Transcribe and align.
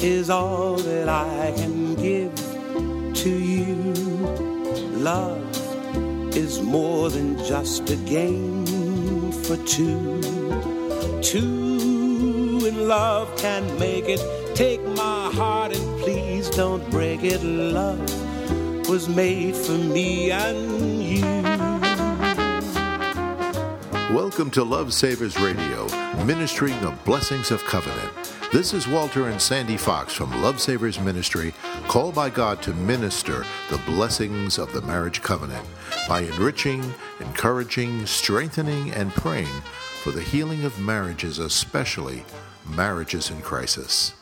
is 0.00 0.30
all 0.30 0.76
that 0.76 1.08
I 1.08 1.52
can 1.56 1.96
give 1.96 2.32
to 3.14 3.30
you. 3.30 3.74
Love 4.94 6.36
is 6.36 6.62
more 6.62 7.10
than 7.10 7.36
just 7.44 7.90
a 7.90 7.96
game 7.96 8.64
for 9.32 9.56
two. 9.66 10.20
Two 11.20 12.60
in 12.64 12.86
love 12.86 13.36
can 13.38 13.76
make 13.78 14.04
it. 14.08 14.20
Take 14.54 14.84
my 14.84 15.32
heart 15.32 15.76
and 15.76 16.00
please 16.00 16.48
don't 16.50 16.88
break 16.90 17.24
it. 17.24 17.42
Love 17.42 17.98
was 18.88 19.08
made 19.08 19.56
for 19.56 19.72
me 19.72 20.30
and 20.30 21.02
you. 21.02 21.22
Welcome 24.14 24.50
to 24.52 24.62
Love 24.62 24.94
Savers 24.94 25.38
Radio, 25.40 25.86
ministering 26.24 26.80
the 26.80 26.92
blessings 27.04 27.50
of 27.50 27.64
covenant. 27.64 28.37
This 28.50 28.72
is 28.72 28.88
Walter 28.88 29.28
and 29.28 29.38
Sandy 29.38 29.76
Fox 29.76 30.14
from 30.14 30.40
Love 30.40 30.58
Savers 30.58 30.98
Ministry, 30.98 31.52
called 31.86 32.14
by 32.14 32.30
God 32.30 32.62
to 32.62 32.72
minister 32.72 33.44
the 33.68 33.76
blessings 33.84 34.56
of 34.56 34.72
the 34.72 34.80
marriage 34.80 35.20
covenant 35.20 35.66
by 36.08 36.20
enriching, 36.20 36.82
encouraging, 37.20 38.06
strengthening, 38.06 38.90
and 38.92 39.12
praying 39.12 39.60
for 40.02 40.12
the 40.12 40.22
healing 40.22 40.64
of 40.64 40.80
marriages, 40.80 41.38
especially 41.38 42.24
marriages 42.74 43.28
in 43.28 43.42
crisis. 43.42 44.14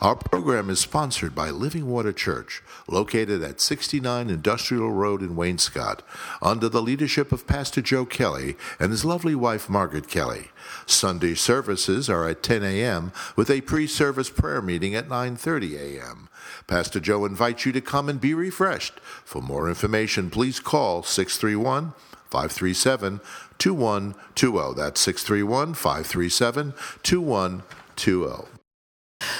Our 0.00 0.14
program 0.14 0.68
is 0.68 0.78
sponsored 0.78 1.34
by 1.34 1.48
Living 1.48 1.86
Water 1.86 2.12
Church, 2.12 2.62
located 2.86 3.42
at 3.42 3.62
69 3.62 4.28
Industrial 4.28 4.90
Road 4.92 5.22
in 5.22 5.36
Wainscott, 5.36 6.00
under 6.42 6.68
the 6.68 6.82
leadership 6.82 7.32
of 7.32 7.46
Pastor 7.46 7.80
Joe 7.80 8.04
Kelly 8.04 8.56
and 8.78 8.90
his 8.90 9.06
lovely 9.06 9.34
wife 9.34 9.70
Margaret 9.70 10.06
Kelly. 10.06 10.50
Sunday 10.84 11.34
services 11.34 12.10
are 12.10 12.28
at 12.28 12.42
10 12.42 12.62
a.m. 12.62 13.10
with 13.36 13.50
a 13.50 13.62
pre-service 13.62 14.28
prayer 14.28 14.60
meeting 14.60 14.94
at 14.94 15.08
9:30 15.08 15.78
a.m. 15.78 16.28
Pastor 16.66 17.00
Joe 17.00 17.24
invites 17.24 17.64
you 17.64 17.72
to 17.72 17.80
come 17.80 18.10
and 18.10 18.20
be 18.20 18.34
refreshed. 18.34 19.00
For 19.24 19.40
more 19.40 19.66
information, 19.66 20.28
please 20.28 20.60
call 20.60 21.02
631 21.04 21.94
537 22.30 23.20
2120. 23.58 24.74
That's 24.74 25.00
631 25.00 25.72
537 25.72 26.74
2120. 27.02 28.55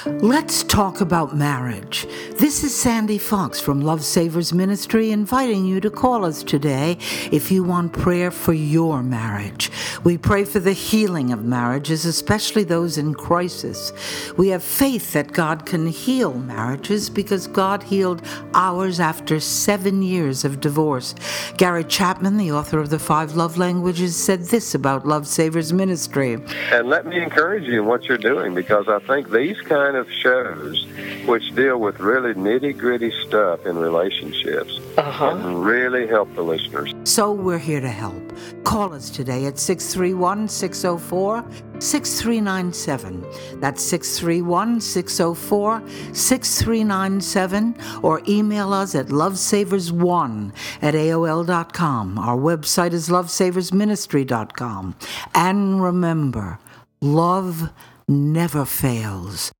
Let's 0.07 0.63
talk 0.63 1.01
about 1.01 1.37
marriage. 1.37 2.07
This 2.39 2.63
is 2.63 2.75
Sandy 2.75 3.19
Fox 3.19 3.61
from 3.61 3.81
Love 3.81 4.05
Savers 4.05 4.53
Ministry 4.53 5.11
inviting 5.11 5.67
you 5.67 5.81
to 5.81 5.91
call 5.91 6.25
us 6.25 6.45
today 6.45 6.97
if 7.33 7.51
you 7.51 7.65
want 7.65 7.93
prayer 7.93 8.31
for 8.31 8.53
your 8.53 9.03
marriage. 9.03 9.71
We 10.05 10.17
pray 10.17 10.45
for 10.45 10.61
the 10.61 10.73
healing 10.73 11.33
of 11.33 11.45
marriages, 11.45 12.05
especially 12.05 12.63
those 12.63 12.99
in 12.99 13.15
crisis. 13.15 13.93
We 14.37 14.49
have 14.49 14.63
faith 14.63 15.13
that 15.13 15.33
God 15.33 15.67
can 15.67 15.89
heal 15.89 16.35
marriages 16.35 17.11
because 17.11 17.49
God 17.49 17.83
healed 17.83 18.23
ours 18.55 19.01
after 19.01 19.41
seven 19.41 20.03
years 20.03 20.45
of 20.45 20.61
divorce. 20.61 21.17
Gary 21.57 21.85
Chapman, 21.85 22.37
the 22.37 22.53
author 22.53 22.79
of 22.79 22.91
The 22.91 22.99
Five 23.01 23.35
Love 23.35 23.59
Languages, 23.59 24.15
said 24.15 24.43
this 24.43 24.75
about 24.75 25.07
Love 25.07 25.27
Savers 25.27 25.73
Ministry. 25.73 26.35
And 26.71 26.89
let 26.89 27.07
me 27.07 27.21
encourage 27.21 27.65
you 27.65 27.81
in 27.81 27.87
what 27.87 28.05
you're 28.05 28.19
doing 28.19 28.55
because 28.55 28.89
I 28.89 29.01
think 29.01 29.31
these 29.31 29.61
kind 29.69 29.97
of 29.97 30.07
shows 30.11 30.87
which 31.27 31.55
deal 31.55 31.79
with 31.79 31.99
really 32.01 32.35
nitty 32.35 32.77
gritty 32.79 33.13
stuff 33.27 33.67
in 33.67 33.77
relationships 33.77 34.81
Uh-huh. 34.97 35.31
can 35.31 35.59
really 35.63 36.07
help 36.07 36.33
the 36.35 36.43
listeners. 36.43 36.95
So 37.05 37.33
we're 37.33 37.59
here 37.59 37.81
to 37.81 37.89
help. 37.89 38.23
Call 38.65 38.93
us 38.95 39.11
today 39.11 39.47
at 39.47 39.59
631 39.59 40.49
604 40.49 41.45
6397. 41.81 43.61
That's 43.61 43.83
631 43.83 44.81
604 44.81 45.83
6397. 46.15 47.75
Or 48.03 48.23
email 48.29 48.73
us 48.73 48.95
at 48.95 49.07
lovesavers1 49.09 50.53
at 50.83 50.95
AOL.com. 50.95 52.19
Our 52.19 52.37
website 52.37 52.93
is 52.93 53.09
lovesaversministry.com. 53.09 54.95
And 55.35 55.83
remember, 55.83 56.59
love 57.01 57.71
never 58.09 58.65
fails. 58.65 59.53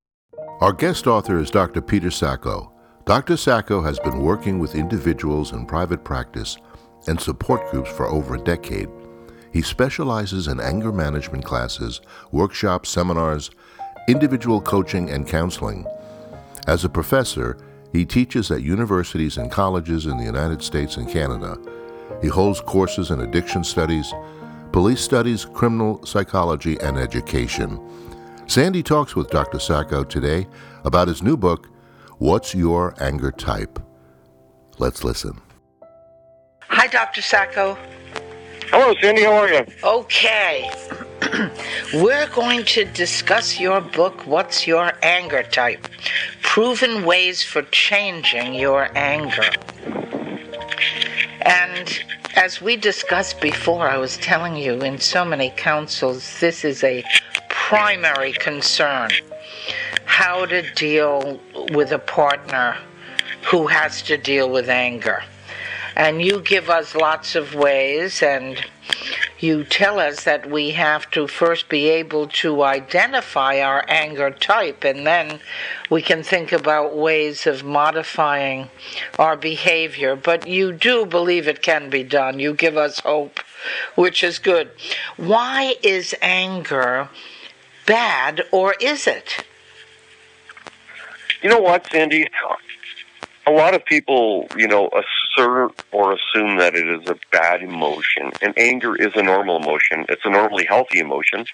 Our 0.59 0.73
guest 0.73 1.05
author 1.05 1.37
is 1.37 1.51
Dr. 1.51 1.81
Peter 1.81 2.09
Sacco. 2.09 2.71
Dr. 3.05 3.37
Sacco 3.37 3.79
has 3.83 3.99
been 3.99 4.23
working 4.23 4.57
with 4.57 4.73
individuals 4.73 5.51
in 5.51 5.67
private 5.67 6.03
practice 6.03 6.57
and 7.05 7.21
support 7.21 7.69
groups 7.69 7.91
for 7.91 8.07
over 8.07 8.33
a 8.33 8.43
decade. 8.43 8.89
He 9.53 9.61
specializes 9.61 10.47
in 10.47 10.59
anger 10.59 10.91
management 10.91 11.45
classes, 11.45 12.01
workshops, 12.31 12.89
seminars, 12.89 13.51
individual 14.07 14.59
coaching, 14.59 15.11
and 15.11 15.27
counseling. 15.27 15.85
As 16.65 16.83
a 16.83 16.89
professor, 16.89 17.59
he 17.93 18.03
teaches 18.03 18.49
at 18.49 18.63
universities 18.63 19.37
and 19.37 19.51
colleges 19.51 20.07
in 20.07 20.17
the 20.17 20.25
United 20.25 20.63
States 20.63 20.97
and 20.97 21.07
Canada. 21.07 21.59
He 22.19 22.29
holds 22.29 22.61
courses 22.61 23.11
in 23.11 23.21
addiction 23.21 23.63
studies, 23.63 24.11
police 24.71 25.01
studies, 25.01 25.45
criminal 25.45 26.03
psychology, 26.03 26.79
and 26.79 26.97
education. 26.97 27.79
Sandy 28.47 28.81
talks 28.81 29.13
with 29.13 29.29
Dr. 29.29 29.59
Sacco 29.59 30.05
today 30.05 30.47
about 30.85 31.09
his 31.09 31.21
new 31.21 31.35
book, 31.35 31.67
What's 32.17 32.55
Your 32.55 32.95
Anger 32.97 33.29
Type? 33.29 33.77
Let's 34.77 35.03
listen. 35.03 35.41
Hi, 36.61 36.87
Dr. 36.87 37.21
Sacco. 37.21 37.77
Hello, 38.67 38.93
Sandy. 39.01 39.23
How 39.23 39.33
are 39.33 39.49
you? 39.49 39.65
Okay. 39.83 40.71
We're 41.93 42.29
going 42.29 42.63
to 42.65 42.85
discuss 42.85 43.59
your 43.59 43.81
book, 43.81 44.25
What's 44.25 44.65
Your 44.65 44.93
Anger 45.03 45.43
Type? 45.43 45.85
Proven 46.41 47.03
Ways 47.03 47.43
for 47.43 47.63
Changing 47.63 48.53
Your 48.53 48.89
Anger. 48.97 49.49
And 51.41 52.01
as 52.37 52.61
we 52.61 52.77
discussed 52.77 53.41
before, 53.41 53.89
I 53.89 53.97
was 53.97 54.15
telling 54.17 54.55
you 54.55 54.79
in 54.79 54.99
so 54.99 55.25
many 55.25 55.49
councils, 55.57 56.39
this 56.39 56.63
is 56.63 56.81
a 56.85 57.03
primary 57.67 58.31
concern 58.31 59.09
how 60.05 60.45
to 60.45 60.61
deal 60.75 61.37
with 61.73 61.91
a 61.91 61.99
partner 61.99 62.77
who 63.47 63.67
has 63.67 64.01
to 64.01 64.15
deal 64.15 64.49
with 64.49 64.69
anger. 64.69 65.21
And 65.97 66.21
you 66.21 66.39
give 66.39 66.69
us 66.69 66.95
lots 66.95 67.35
of 67.35 67.55
ways, 67.55 68.23
and 68.23 68.57
you 69.39 69.65
tell 69.65 69.99
us 69.99 70.23
that 70.23 70.49
we 70.49 70.71
have 70.71 71.11
to 71.11 71.27
first 71.27 71.67
be 71.67 71.89
able 71.89 72.27
to 72.39 72.63
identify 72.63 73.59
our 73.59 73.83
anger 73.89 74.31
type, 74.31 74.85
and 74.85 75.05
then 75.05 75.41
we 75.89 76.01
can 76.01 76.23
think 76.23 76.53
about 76.53 76.95
ways 76.95 77.45
of 77.45 77.65
modifying 77.65 78.69
our 79.19 79.35
behavior. 79.35 80.15
But 80.15 80.47
you 80.47 80.71
do 80.71 81.05
believe 81.05 81.49
it 81.49 81.61
can 81.61 81.89
be 81.89 82.03
done. 82.03 82.39
You 82.39 82.53
give 82.53 82.77
us 82.77 83.01
hope, 83.01 83.41
which 83.95 84.23
is 84.23 84.39
good. 84.39 84.71
Why 85.17 85.75
is 85.83 86.15
anger 86.21 87.09
bad, 87.87 88.43
or 88.51 88.75
is 88.79 89.07
it? 89.07 89.43
You 91.41 91.49
know 91.49 91.59
what, 91.59 91.89
Sandy? 91.89 92.27
A 93.47 93.51
lot 93.51 93.73
of 93.73 93.83
people, 93.85 94.47
you 94.55 94.67
know, 94.67 94.89
assert 94.89 95.71
or 95.91 96.13
assume 96.13 96.57
that 96.57 96.75
it 96.75 96.87
is 96.87 97.07
a 97.09 97.17
bad 97.31 97.63
emotion, 97.63 98.31
and 98.41 98.53
anger 98.57 98.95
is 98.95 99.15
a 99.15 99.23
normal 99.23 99.57
emotion. 99.57 100.05
It's 100.09 100.25
a 100.25 100.29
normally 100.29 100.65
healthy 100.65 100.99
emotion. 100.99 101.45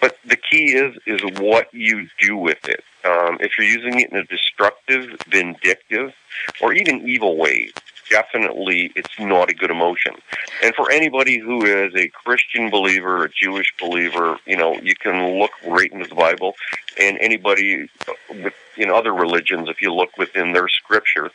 But 0.00 0.18
the 0.24 0.36
key 0.36 0.74
is 0.74 0.96
is 1.06 1.20
what 1.38 1.72
you 1.72 2.08
do 2.20 2.36
with 2.36 2.68
it. 2.68 2.82
Um, 3.04 3.38
if 3.40 3.52
you're 3.58 3.68
using 3.68 4.00
it 4.00 4.10
in 4.10 4.18
a 4.18 4.24
destructive, 4.24 5.16
vindictive, 5.28 6.12
or 6.60 6.72
even 6.72 7.08
evil 7.08 7.36
way, 7.36 7.70
definitely 8.08 8.92
it's 8.94 9.18
not 9.18 9.50
a 9.50 9.54
good 9.54 9.70
emotion. 9.70 10.14
And 10.62 10.74
for 10.74 10.90
anybody 10.90 11.38
who 11.38 11.64
is 11.64 11.94
a 11.94 12.08
Christian 12.08 12.70
believer, 12.70 13.24
a 13.24 13.28
Jewish 13.30 13.72
believer, 13.80 14.38
you 14.46 14.56
know, 14.56 14.74
you 14.80 14.94
can 14.94 15.38
look 15.38 15.50
right 15.66 15.90
into 15.92 16.08
the 16.08 16.14
Bible, 16.14 16.54
and 17.00 17.18
anybody 17.20 17.88
with 18.30 18.54
in 18.76 18.90
other 18.90 19.12
religions, 19.14 19.68
if 19.68 19.80
you 19.80 19.92
look 19.92 20.16
within 20.18 20.52
their 20.52 20.68
scripture, 20.68 21.30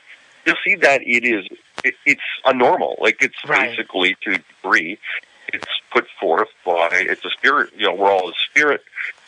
you'll 0.46 0.56
see 0.66 0.76
that 0.76 1.02
it 1.04 1.26
is 1.26 1.46
it, 1.84 1.96
it's 2.06 2.22
a 2.46 2.54
normal. 2.54 2.96
Like 3.00 3.18
it's 3.22 3.36
Right. 3.48 3.70
basically 3.70 4.16
to 4.24 4.38
degree. 4.38 4.98
It's 5.54 5.66
put 5.92 6.08
forth 6.20 6.48
by 6.66 6.90
it's 6.92 7.26
a 7.26 7.30
spirit. 7.32 7.72
You 7.76 7.88
know, 7.88 7.94
we're 7.96 8.12
all 8.12 8.30
a 8.30 8.34
spirit. 8.50 8.82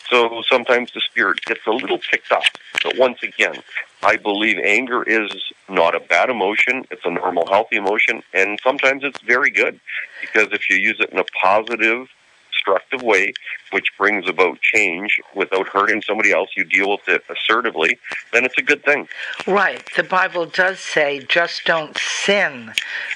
So 0.09 0.43
sometimes 0.49 0.91
the 0.93 1.01
spirit 1.01 1.41
gets 1.45 1.65
a 1.65 1.71
little 1.71 1.97
ticked 1.97 2.31
off. 2.31 2.47
But 2.83 2.97
once 2.97 3.23
again, 3.23 3.55
I 4.01 4.17
believe 4.17 4.57
anger 4.63 5.03
is 5.03 5.31
not 5.69 5.95
a 5.95 5.99
bad 5.99 6.29
emotion. 6.29 6.85
It's 6.91 7.05
a 7.05 7.11
normal, 7.11 7.47
healthy 7.47 7.77
emotion, 7.77 8.21
and 8.33 8.59
sometimes 8.61 9.03
it's 9.03 9.21
very 9.21 9.49
good 9.49 9.79
because 10.21 10.49
if 10.51 10.69
you 10.69 10.77
use 10.77 10.97
it 10.99 11.09
in 11.11 11.19
a 11.19 11.23
positive, 11.41 12.07
constructive 12.51 13.01
way, 13.01 13.33
which 13.71 13.87
brings 13.97 14.27
about 14.29 14.59
change 14.61 15.19
without 15.35 15.67
hurting 15.67 16.01
somebody 16.01 16.31
else, 16.31 16.49
you 16.55 16.63
deal 16.63 16.91
with 16.91 17.07
it 17.07 17.23
assertively, 17.29 17.97
then 18.31 18.45
it's 18.45 18.57
a 18.57 18.61
good 18.61 18.83
thing. 18.83 19.07
Right. 19.47 19.83
The 19.95 20.03
Bible 20.03 20.45
does 20.45 20.79
say 20.79 21.25
just 21.27 21.65
don't 21.65 21.97
sin 21.97 22.73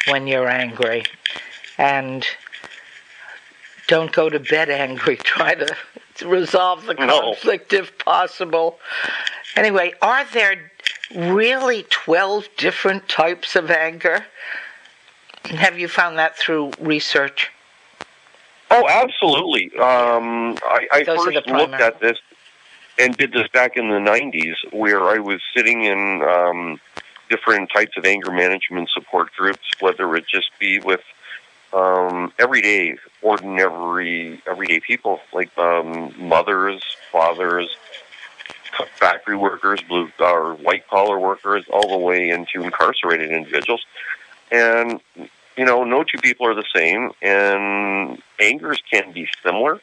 when 0.10 0.28
you're 0.28 0.50
angry. 0.50 1.04
And 1.78 2.26
don't 3.88 4.12
go 4.12 4.30
to 4.30 4.40
bed 4.40 4.70
angry. 4.70 5.16
Try 5.24 5.56
to 5.56 5.76
resolve 6.22 6.86
the 6.86 6.94
No. 6.94 7.20
conflict 7.22 7.74
if 7.74 7.98
possible. 7.98 8.80
Anyway, 9.56 9.94
are 10.02 10.26
there 10.26 10.72
really 11.16 11.84
12 11.90 12.48
different 12.58 13.08
types 13.08 13.56
of 13.56 13.72
anger? 13.72 14.26
Have 15.46 15.80
you 15.80 15.88
found 15.88 16.18
that 16.20 16.38
through 16.38 16.72
research? 16.80 17.52
Oh, 18.70 18.88
absolutely. 18.88 19.72
Um, 19.80 20.58
I, 20.64 20.88
I 20.92 21.04
Those 21.04 21.24
first 21.24 21.48
looked 21.48 21.74
at 21.74 22.00
this 22.02 22.18
and 23.00 23.16
did 23.16 23.32
this 23.32 23.48
back 23.54 23.78
in 23.78 23.90
the 23.90 24.00
90s 24.00 24.56
where 24.74 25.04
I 25.04 25.20
was 25.20 25.40
sitting 25.56 25.84
in 25.84 26.22
um, 26.22 26.80
different 27.30 27.70
types 27.74 27.96
of 27.98 28.06
anger 28.06 28.32
management 28.32 28.90
support 28.94 29.32
groups, 29.38 29.66
whether 29.80 30.16
it 30.16 30.26
just 30.28 30.50
be 30.60 30.80
with 30.80 31.02
um, 31.78 32.34
everyday, 32.40 32.98
ordinary, 33.22 34.42
everyday 34.48 34.80
people 34.80 35.20
like 35.32 35.56
um, 35.58 36.12
mothers, 36.18 36.82
fathers, 37.12 37.70
factory 38.96 39.38
workers, 39.38 39.80
blue 39.88 40.10
or 40.20 40.56
white 40.56 40.88
collar 40.88 41.20
workers, 41.20 41.66
all 41.72 41.90
the 41.90 41.98
way 41.98 42.30
into 42.30 42.64
incarcerated 42.64 43.32
individuals. 43.32 43.86
And 44.52 45.00
you 45.58 45.66
know, 45.66 45.84
no 45.84 46.04
two 46.04 46.18
people 46.20 46.48
are 46.48 46.56
the 46.56 46.66
same, 46.76 47.12
and 47.22 48.22
angers 48.40 48.82
can 48.92 49.12
be 49.12 49.28
similar, 49.44 49.80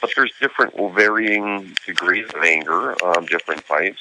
but 0.00 0.10
there's 0.16 0.32
different 0.40 0.74
varying 0.94 1.74
degrees 1.86 2.26
of 2.34 2.42
anger, 2.42 2.94
um, 3.04 3.26
different 3.26 3.66
types, 3.66 4.00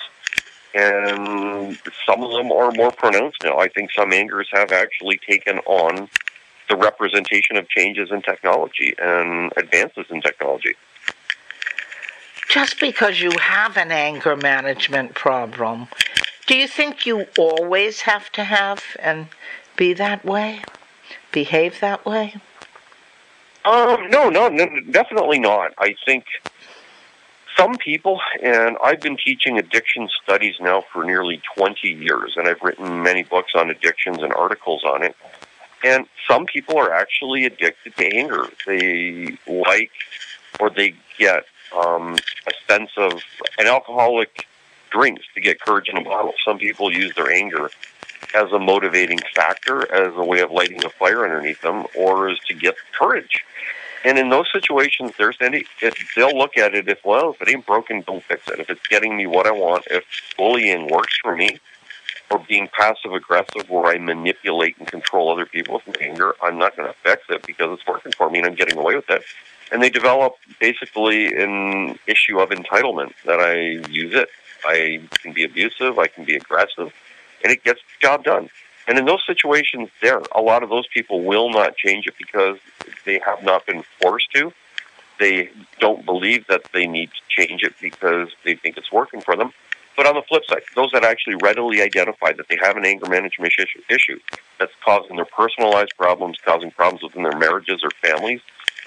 and 0.73 1.77
some 2.05 2.23
of 2.23 2.31
them 2.31 2.51
are 2.51 2.71
more 2.71 2.91
pronounced 2.91 3.43
now. 3.43 3.57
I 3.57 3.67
think 3.67 3.91
some 3.91 4.13
angers 4.13 4.47
have 4.51 4.71
actually 4.71 5.19
taken 5.29 5.59
on 5.59 6.09
the 6.69 6.75
representation 6.75 7.57
of 7.57 7.67
changes 7.69 8.09
in 8.11 8.21
technology 8.21 8.93
and 8.99 9.51
advances 9.57 10.05
in 10.09 10.21
technology. 10.21 10.75
Just 12.49 12.79
because 12.79 13.21
you 13.21 13.31
have 13.39 13.77
an 13.77 13.91
anger 13.91 14.35
management 14.35 15.13
problem, 15.13 15.87
do 16.45 16.55
you 16.57 16.67
think 16.67 17.05
you 17.05 17.25
always 17.37 18.01
have 18.01 18.31
to 18.31 18.43
have 18.43 18.83
and 18.99 19.27
be 19.75 19.93
that 19.93 20.23
way? 20.25 20.61
Behave 21.31 21.79
that 21.81 22.05
way? 22.05 22.35
Um, 23.65 24.09
no, 24.09 24.29
no, 24.29 24.47
no, 24.47 24.65
definitely 24.91 25.39
not. 25.39 25.73
I 25.77 25.93
think 26.05 26.23
some 27.57 27.75
people, 27.75 28.21
and 28.41 28.77
I've 28.83 29.01
been 29.01 29.17
teaching 29.17 29.57
addiction 29.57 30.07
studies 30.23 30.55
now 30.61 30.83
for 30.93 31.03
nearly 31.03 31.41
20 31.57 31.87
years, 31.89 32.33
and 32.37 32.47
I've 32.47 32.61
written 32.61 33.01
many 33.03 33.23
books 33.23 33.53
on 33.55 33.69
addictions 33.69 34.19
and 34.21 34.31
articles 34.33 34.83
on 34.85 35.03
it. 35.03 35.15
And 35.83 36.07
some 36.27 36.45
people 36.45 36.77
are 36.77 36.91
actually 36.91 37.45
addicted 37.45 37.95
to 37.95 38.15
anger. 38.15 38.45
They 38.65 39.37
like 39.47 39.91
or 40.59 40.69
they 40.69 40.95
get 41.17 41.45
um, 41.75 42.15
a 42.47 42.71
sense 42.71 42.91
of 42.97 43.21
an 43.57 43.67
alcoholic 43.67 44.47
drinks 44.89 45.25
to 45.35 45.41
get 45.41 45.59
courage 45.59 45.89
in 45.89 45.97
a 45.97 46.03
bottle. 46.03 46.33
Some 46.45 46.57
people 46.57 46.91
use 46.91 47.13
their 47.15 47.31
anger 47.31 47.69
as 48.33 48.51
a 48.51 48.59
motivating 48.59 49.19
factor, 49.35 49.91
as 49.91 50.13
a 50.15 50.23
way 50.23 50.41
of 50.41 50.51
lighting 50.51 50.83
a 50.83 50.89
fire 50.89 51.23
underneath 51.23 51.61
them, 51.61 51.85
or 51.95 52.29
as 52.29 52.39
to 52.47 52.53
get 52.53 52.75
courage. 52.97 53.43
And 54.03 54.17
in 54.17 54.29
those 54.29 54.49
situations, 54.51 55.11
there's 55.17 55.37
any, 55.41 55.65
if 55.81 56.13
they'll 56.15 56.37
look 56.37 56.57
at 56.57 56.75
it 56.75 56.87
if, 56.87 57.03
well, 57.03 57.31
if 57.31 57.41
it 57.41 57.49
ain't 57.49 57.65
broken, 57.65 58.03
don't 58.05 58.23
fix 58.23 58.47
it. 58.47 58.59
If 58.59 58.69
it's 58.69 58.85
getting 58.87 59.17
me 59.17 59.27
what 59.27 59.47
I 59.47 59.51
want, 59.51 59.85
if 59.89 60.05
bullying 60.37 60.87
works 60.87 61.17
for 61.21 61.35
me, 61.35 61.59
or 62.29 62.39
being 62.47 62.67
passive 62.77 63.13
aggressive 63.13 63.69
where 63.69 63.85
I 63.85 63.97
manipulate 63.97 64.77
and 64.77 64.87
control 64.87 65.31
other 65.31 65.45
people 65.45 65.81
with 65.85 66.01
anger, 66.01 66.35
I'm 66.41 66.57
not 66.57 66.75
going 66.75 66.89
to 66.89 66.95
fix 67.03 67.23
it 67.29 67.45
because 67.45 67.79
it's 67.79 67.87
working 67.87 68.11
for 68.11 68.29
me 68.29 68.39
and 68.39 68.47
I'm 68.47 68.55
getting 68.55 68.77
away 68.77 68.95
with 68.95 69.09
it. 69.09 69.23
And 69.71 69.81
they 69.81 69.89
develop 69.89 70.35
basically 70.59 71.33
an 71.33 71.99
issue 72.07 72.39
of 72.39 72.49
entitlement 72.49 73.13
that 73.25 73.39
I 73.39 73.87
use 73.89 74.13
it. 74.13 74.29
I 74.65 75.01
can 75.21 75.33
be 75.33 75.43
abusive, 75.43 75.99
I 75.99 76.07
can 76.07 76.25
be 76.25 76.35
aggressive, 76.35 76.91
and 77.43 77.53
it 77.53 77.63
gets 77.63 77.79
the 77.81 78.07
job 78.07 78.23
done. 78.23 78.49
And 78.87 78.97
in 78.97 79.05
those 79.05 79.23
situations, 79.27 79.89
there, 80.01 80.21
a 80.33 80.41
lot 80.41 80.63
of 80.63 80.69
those 80.69 80.87
people 80.87 81.23
will 81.23 81.49
not 81.49 81.75
change 81.75 82.07
it 82.07 82.15
because 82.17 82.57
they 83.05 83.19
have 83.25 83.43
not 83.43 83.65
been 83.65 83.83
forced 84.01 84.31
to. 84.33 84.53
They 85.19 85.49
don't 85.79 86.05
believe 86.05 86.47
that 86.47 86.63
they 86.73 86.87
need 86.87 87.09
to 87.09 87.21
change 87.27 87.63
it 87.63 87.73
because 87.81 88.29
they 88.45 88.55
think 88.55 88.77
it's 88.77 88.91
working 88.91 89.19
for 89.19 89.35
them. 89.35 89.51
But 89.97 90.05
on 90.05 90.13
the 90.13 90.21
flip 90.21 90.43
side, 90.47 90.61
those 90.75 90.91
that 90.91 91.03
actually 91.03 91.35
readily 91.41 91.81
identify 91.81 92.31
that 92.33 92.47
they 92.47 92.57
have 92.63 92.77
an 92.77 92.85
anger 92.85 93.09
management 93.09 93.51
issue, 93.57 93.81
issue 93.89 94.19
that's 94.59 94.71
causing 94.85 95.15
their 95.15 95.25
personalized 95.25 95.97
problems, 95.97 96.37
causing 96.45 96.69
problems 96.69 97.01
within 97.01 97.23
their 97.23 97.37
marriages 97.37 97.81
or 97.83 97.89
families, 98.01 98.39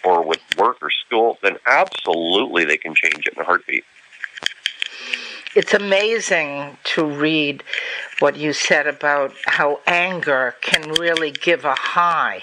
or 0.05 0.25
with 0.25 0.41
work 0.57 0.79
or 0.81 0.91
school, 0.91 1.37
then 1.43 1.57
absolutely 1.67 2.65
they 2.65 2.77
can 2.77 2.95
change 2.95 3.27
it 3.27 3.35
in 3.35 3.43
a 3.43 3.45
heartbeat. 3.45 3.85
It's 5.57 5.75
amazing 5.75 6.77
to 6.95 7.05
read 7.05 7.65
what 8.21 8.37
you 8.37 8.53
said 8.53 8.87
about 8.87 9.33
how 9.47 9.81
anger 9.89 10.55
can 10.61 10.93
really 10.93 11.33
give 11.33 11.65
a 11.65 11.75
high, 11.75 12.41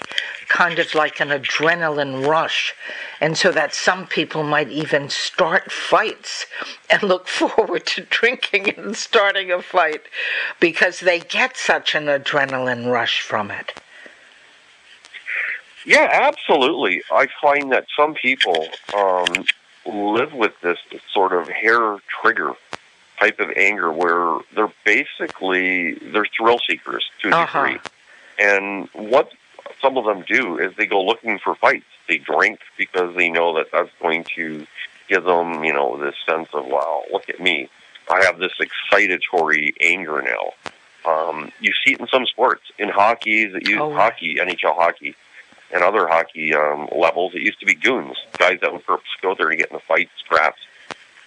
kind 0.57 0.79
of 0.79 0.95
like 0.95 1.19
an 1.19 1.27
adrenaline 1.29 2.25
rush. 2.25 2.73
And 3.21 3.37
so 3.37 3.51
that 3.51 3.75
some 3.75 4.07
people 4.07 4.41
might 4.43 4.69
even 4.69 5.07
start 5.07 5.71
fights 5.71 6.47
and 6.89 7.03
look 7.03 7.27
forward 7.39 7.85
to 7.93 8.01
drinking 8.09 8.69
and 8.75 8.95
starting 8.95 9.51
a 9.51 9.61
fight 9.61 10.01
because 10.59 10.99
they 11.01 11.19
get 11.19 11.55
such 11.57 11.93
an 11.93 12.05
adrenaline 12.05 12.91
rush 12.91 13.21
from 13.21 13.51
it. 13.51 13.73
Yeah, 15.85 16.09
absolutely. 16.11 17.03
I 17.11 17.27
find 17.41 17.71
that 17.71 17.85
some 17.95 18.15
people 18.15 18.67
um, 18.95 19.45
live 19.85 20.33
with 20.33 20.53
this 20.61 20.79
sort 21.13 21.33
of 21.33 21.47
hair 21.47 21.97
trigger 22.21 22.53
type 23.19 23.39
of 23.39 23.49
anger 23.55 23.91
where 23.91 24.39
they're 24.55 24.73
basically 24.85 25.93
they're 26.11 26.25
thrill 26.35 26.59
seekers 26.67 27.05
to 27.21 27.29
a 27.29 27.35
Uh-huh. 27.35 27.67
degree. 27.67 27.79
And 28.39 28.89
what 28.93 29.31
some 29.81 29.97
of 29.97 30.05
them 30.05 30.23
do 30.27 30.57
is 30.57 30.73
they 30.77 30.85
go 30.85 31.03
looking 31.03 31.39
for 31.39 31.55
fights. 31.55 31.85
They 32.07 32.17
drink 32.17 32.59
because 32.77 33.15
they 33.15 33.29
know 33.29 33.55
that 33.57 33.67
that's 33.71 33.89
going 34.01 34.25
to 34.35 34.65
give 35.07 35.23
them, 35.23 35.63
you 35.63 35.73
know, 35.73 35.97
this 35.97 36.15
sense 36.27 36.49
of 36.53 36.65
wow, 36.65 37.03
look 37.11 37.29
at 37.29 37.39
me. 37.39 37.69
I 38.09 38.23
have 38.25 38.39
this 38.39 38.53
excitatory 38.59 39.73
anger 39.81 40.21
now. 40.21 41.11
Um, 41.11 41.51
you 41.59 41.71
see 41.85 41.93
it 41.93 41.99
in 41.99 42.07
some 42.07 42.25
sports. 42.25 42.63
In 42.79 42.89
hockey, 42.89 43.45
that 43.45 43.67
you 43.67 43.81
Oh. 43.81 43.93
hockey, 43.93 44.35
NHL 44.35 44.75
hockey, 44.75 45.15
and 45.73 45.83
other 45.83 46.07
hockey 46.07 46.53
um, 46.53 46.87
levels, 46.95 47.33
it 47.35 47.41
used 47.41 47.59
to 47.59 47.65
be 47.65 47.75
goons, 47.75 48.15
guys 48.37 48.59
that 48.61 48.71
would 48.71 48.85
purpose 48.85 49.07
go 49.21 49.35
there 49.35 49.49
to 49.49 49.55
get 49.55 49.69
in 49.69 49.75
a 49.75 49.79
fight, 49.81 50.09
scraps, 50.17 50.59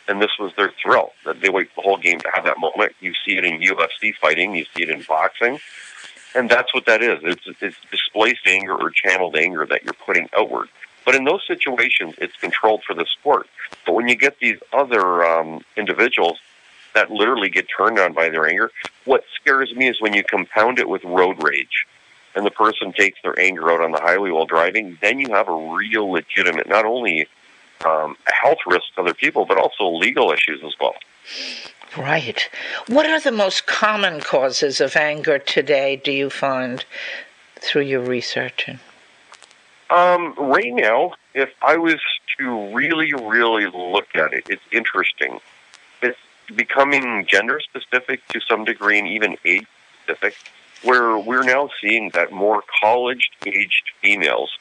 and 0.08 0.20
this 0.20 0.30
was 0.38 0.52
their 0.56 0.72
thrill. 0.82 1.12
That 1.24 1.40
they 1.40 1.50
wait 1.50 1.74
the 1.76 1.82
whole 1.82 1.98
game 1.98 2.18
to 2.20 2.30
have 2.34 2.44
that 2.44 2.58
moment. 2.58 2.92
You 3.00 3.12
see 3.24 3.36
it 3.36 3.44
in 3.44 3.60
UFC 3.60 4.14
fighting, 4.14 4.54
you 4.54 4.64
see 4.74 4.82
it 4.82 4.90
in 4.90 5.02
boxing, 5.02 5.58
and 6.34 6.48
that's 6.48 6.72
what 6.74 6.86
that 6.86 7.02
is. 7.02 7.20
It's, 7.22 7.62
it's 7.62 7.76
displaced 7.90 8.46
anger 8.46 8.74
or 8.74 8.90
channeled 8.90 9.36
anger 9.36 9.66
that 9.66 9.84
you're 9.84 9.92
putting 9.94 10.28
outward. 10.36 10.68
But 11.04 11.14
in 11.14 11.24
those 11.24 11.42
situations, 11.46 12.14
it's 12.18 12.36
controlled 12.36 12.82
for 12.84 12.94
the 12.94 13.06
sport. 13.06 13.48
But 13.86 13.94
when 13.94 14.08
you 14.08 14.14
get 14.14 14.38
these 14.38 14.58
other 14.72 15.24
um, 15.24 15.62
individuals 15.76 16.38
that 16.94 17.10
literally 17.10 17.48
get 17.48 17.66
turned 17.76 17.98
on 17.98 18.12
by 18.12 18.28
their 18.28 18.46
anger, 18.46 18.70
what 19.04 19.24
scares 19.40 19.74
me 19.74 19.88
is 19.88 20.00
when 20.00 20.12
you 20.12 20.22
compound 20.24 20.78
it 20.78 20.88
with 20.88 21.02
road 21.04 21.42
rage 21.42 21.86
and 22.34 22.46
the 22.46 22.50
person 22.50 22.92
takes 22.92 23.18
their 23.22 23.38
anger 23.40 23.72
out 23.72 23.80
on 23.80 23.92
the 23.92 24.00
highway 24.00 24.30
while 24.30 24.46
driving, 24.46 24.98
then 25.00 25.18
you 25.18 25.28
have 25.30 25.48
a 25.48 25.74
real 25.74 26.10
legitimate, 26.10 26.68
not 26.68 26.84
only 26.84 27.26
um, 27.84 28.16
a 28.28 28.32
health 28.32 28.58
risk 28.66 28.84
to 28.94 29.00
other 29.00 29.14
people, 29.14 29.44
but 29.46 29.58
also 29.58 29.88
legal 29.88 30.30
issues 30.30 30.60
as 30.64 30.74
well. 30.80 30.94
Right. 31.96 32.48
What 32.86 33.06
are 33.06 33.20
the 33.20 33.32
most 33.32 33.66
common 33.66 34.20
causes 34.20 34.80
of 34.80 34.94
anger 34.96 35.38
today, 35.38 35.96
do 35.96 36.12
you 36.12 36.30
find, 36.30 36.84
through 37.56 37.82
your 37.82 38.00
research? 38.00 38.68
Um, 39.90 40.34
right 40.38 40.72
now, 40.72 41.14
if 41.34 41.50
I 41.62 41.76
was 41.76 41.96
to 42.38 42.74
really, 42.74 43.12
really 43.12 43.66
look 43.66 44.14
at 44.14 44.32
it, 44.32 44.44
it's 44.48 44.62
interesting. 44.70 45.40
It's 46.00 46.18
becoming 46.54 47.26
gender 47.28 47.60
specific 47.60 48.26
to 48.28 48.40
some 48.40 48.64
degree 48.64 48.98
and 48.98 49.08
even 49.08 49.36
age 49.44 49.66
specific, 50.04 50.36
where 50.84 51.18
we're 51.18 51.42
now 51.42 51.70
seeing 51.80 52.10
that 52.10 52.30
more 52.30 52.62
college 52.80 53.30
aged 53.44 53.90
females, 54.00 54.56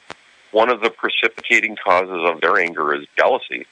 one 0.50 0.68
of 0.68 0.80
the 0.80 0.90
precipitating 0.90 1.76
causes 1.76 2.28
of 2.28 2.40
their 2.40 2.58
anger 2.58 2.92
is 2.92 3.06
jealousy. 3.16 3.66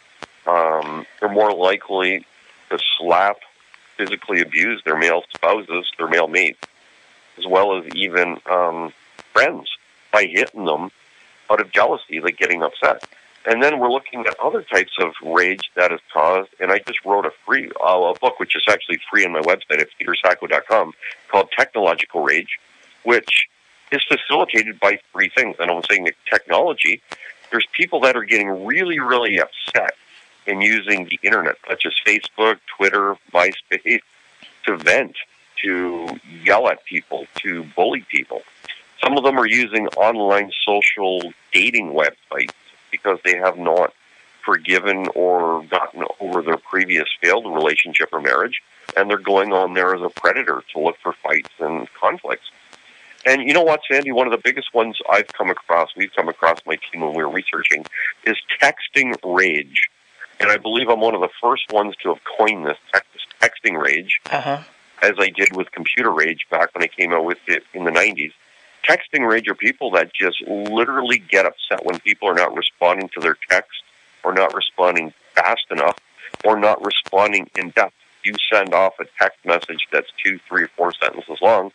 Um, 0.46 1.06
they're 1.18 1.28
more 1.28 1.52
likely 1.52 2.24
to 2.70 2.78
slap, 2.98 3.38
physically 3.96 4.40
abuse 4.40 4.82
their 4.84 4.96
male 4.96 5.22
spouses, 5.34 5.90
their 5.98 6.08
male 6.08 6.28
mates, 6.28 6.60
as 7.36 7.46
well 7.46 7.76
as 7.76 7.84
even 7.94 8.38
um, 8.50 8.92
friends 9.32 9.68
by 10.12 10.24
hitting 10.24 10.64
them 10.64 10.90
out 11.50 11.60
of 11.60 11.70
jealousy, 11.72 12.20
like 12.20 12.36
getting 12.36 12.62
upset. 12.62 13.04
And 13.46 13.62
then 13.62 13.78
we're 13.78 13.90
looking 13.90 14.26
at 14.26 14.38
other 14.40 14.62
types 14.62 14.92
of 15.00 15.12
rage 15.24 15.70
that 15.74 15.92
is 15.92 16.00
caused. 16.12 16.50
And 16.60 16.70
I 16.70 16.80
just 16.80 17.04
wrote 17.04 17.24
a 17.24 17.30
free 17.46 17.70
uh, 17.82 18.12
a 18.14 18.18
book, 18.18 18.38
which 18.38 18.54
is 18.56 18.64
actually 18.68 19.00
free 19.10 19.24
on 19.24 19.32
my 19.32 19.40
website 19.40 19.80
at 19.80 19.88
petersacco.com, 19.98 20.92
called 21.30 21.50
Technological 21.56 22.22
Rage, 22.22 22.58
which 23.04 23.48
is 23.90 24.02
facilitated 24.04 24.78
by 24.80 24.98
three 25.12 25.30
things. 25.34 25.56
And 25.58 25.70
I'm 25.70 25.82
saying 25.88 26.08
technology, 26.30 27.00
there's 27.50 27.66
people 27.72 28.00
that 28.00 28.16
are 28.16 28.24
getting 28.24 28.66
really, 28.66 28.98
really 28.98 29.40
upset 29.40 29.94
and 30.48 30.62
using 30.62 31.04
the 31.04 31.18
internet, 31.22 31.56
such 31.68 31.86
as 31.86 31.92
Facebook, 32.06 32.58
Twitter, 32.76 33.16
MySpace, 33.32 34.00
to 34.64 34.76
vent, 34.76 35.16
to 35.62 36.18
yell 36.44 36.68
at 36.68 36.84
people, 36.84 37.26
to 37.36 37.64
bully 37.76 38.04
people. 38.10 38.42
Some 39.02 39.16
of 39.16 39.24
them 39.24 39.38
are 39.38 39.46
using 39.46 39.86
online 39.88 40.50
social 40.64 41.32
dating 41.52 41.92
websites 41.92 42.52
because 42.90 43.18
they 43.24 43.36
have 43.36 43.58
not 43.58 43.92
forgiven 44.44 45.08
or 45.14 45.62
gotten 45.64 46.04
over 46.20 46.42
their 46.42 46.56
previous 46.56 47.08
failed 47.22 47.44
relationship 47.46 48.08
or 48.12 48.20
marriage, 48.20 48.62
and 48.96 49.10
they're 49.10 49.18
going 49.18 49.52
on 49.52 49.74
there 49.74 49.94
as 49.94 50.02
a 50.02 50.08
predator 50.08 50.62
to 50.72 50.80
look 50.80 50.96
for 51.02 51.12
fights 51.12 51.50
and 51.60 51.86
conflicts. 51.94 52.50
And 53.26 53.42
you 53.42 53.52
know 53.52 53.62
what, 53.62 53.80
Sandy? 53.90 54.12
One 54.12 54.26
of 54.26 54.30
the 54.30 54.40
biggest 54.42 54.72
ones 54.72 54.98
I've 55.10 55.28
come 55.28 55.50
across, 55.50 55.90
we've 55.96 56.12
come 56.14 56.28
across 56.28 56.60
my 56.64 56.76
team 56.76 57.02
when 57.02 57.14
we 57.14 57.22
were 57.22 57.30
researching, 57.30 57.84
is 58.24 58.36
texting 58.60 59.14
rage. 59.22 59.90
And 60.40 60.50
I 60.50 60.56
believe 60.56 60.88
I'm 60.88 61.00
one 61.00 61.14
of 61.14 61.20
the 61.20 61.28
first 61.40 61.64
ones 61.72 61.94
to 62.02 62.08
have 62.10 62.18
coined 62.38 62.66
this 62.66 62.78
text, 62.92 63.10
texting 63.40 63.80
rage, 63.82 64.20
Uh-huh. 64.30 64.58
as 65.02 65.12
I 65.18 65.30
did 65.30 65.54
with 65.56 65.70
computer 65.72 66.10
rage 66.10 66.46
back 66.50 66.74
when 66.74 66.82
I 66.84 66.88
came 66.88 67.12
out 67.12 67.24
with 67.24 67.38
it 67.46 67.64
in 67.74 67.84
the 67.84 67.90
90s. 67.90 68.32
Texting 68.88 69.28
rage 69.28 69.48
are 69.48 69.54
people 69.54 69.90
that 69.92 70.12
just 70.14 70.40
literally 70.46 71.18
get 71.18 71.44
upset 71.46 71.84
when 71.84 71.98
people 72.00 72.28
are 72.28 72.34
not 72.34 72.54
responding 72.54 73.08
to 73.14 73.20
their 73.20 73.36
text 73.50 73.82
or 74.24 74.32
not 74.32 74.54
responding 74.54 75.12
fast 75.34 75.66
enough 75.70 75.96
or 76.44 76.58
not 76.58 76.84
responding 76.84 77.50
in 77.56 77.70
depth. 77.70 77.94
You 78.24 78.34
send 78.52 78.74
off 78.74 78.94
a 79.00 79.04
text 79.18 79.38
message 79.44 79.86
that's 79.92 80.10
two, 80.24 80.38
three, 80.48 80.64
or 80.64 80.68
four 80.76 80.92
sentences 80.92 81.38
long, 81.40 81.72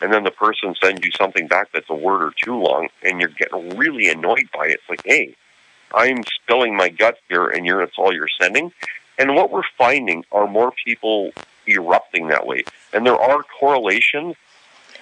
and 0.00 0.12
then 0.12 0.24
the 0.24 0.30
person 0.30 0.74
sends 0.82 1.04
you 1.04 1.10
something 1.12 1.46
back 1.46 1.68
that's 1.72 1.88
a 1.90 1.94
word 1.94 2.22
or 2.22 2.32
two 2.42 2.56
long, 2.56 2.88
and 3.02 3.20
you're 3.20 3.30
getting 3.30 3.76
really 3.76 4.08
annoyed 4.08 4.48
by 4.52 4.66
it. 4.66 4.80
It's 4.80 4.88
like, 4.88 5.02
hey, 5.04 5.34
I'm 5.94 6.24
spilling 6.24 6.76
my 6.76 6.88
guts 6.88 7.18
here, 7.28 7.48
and 7.48 7.64
you're 7.66 7.80
that's 7.80 7.98
all 7.98 8.12
you're 8.12 8.28
sending. 8.40 8.72
And 9.18 9.34
what 9.34 9.50
we're 9.50 9.62
finding 9.78 10.24
are 10.32 10.46
more 10.46 10.72
people 10.84 11.30
erupting 11.66 12.28
that 12.28 12.46
way, 12.46 12.64
and 12.92 13.06
there 13.06 13.16
are 13.20 13.42
correlations 13.58 14.36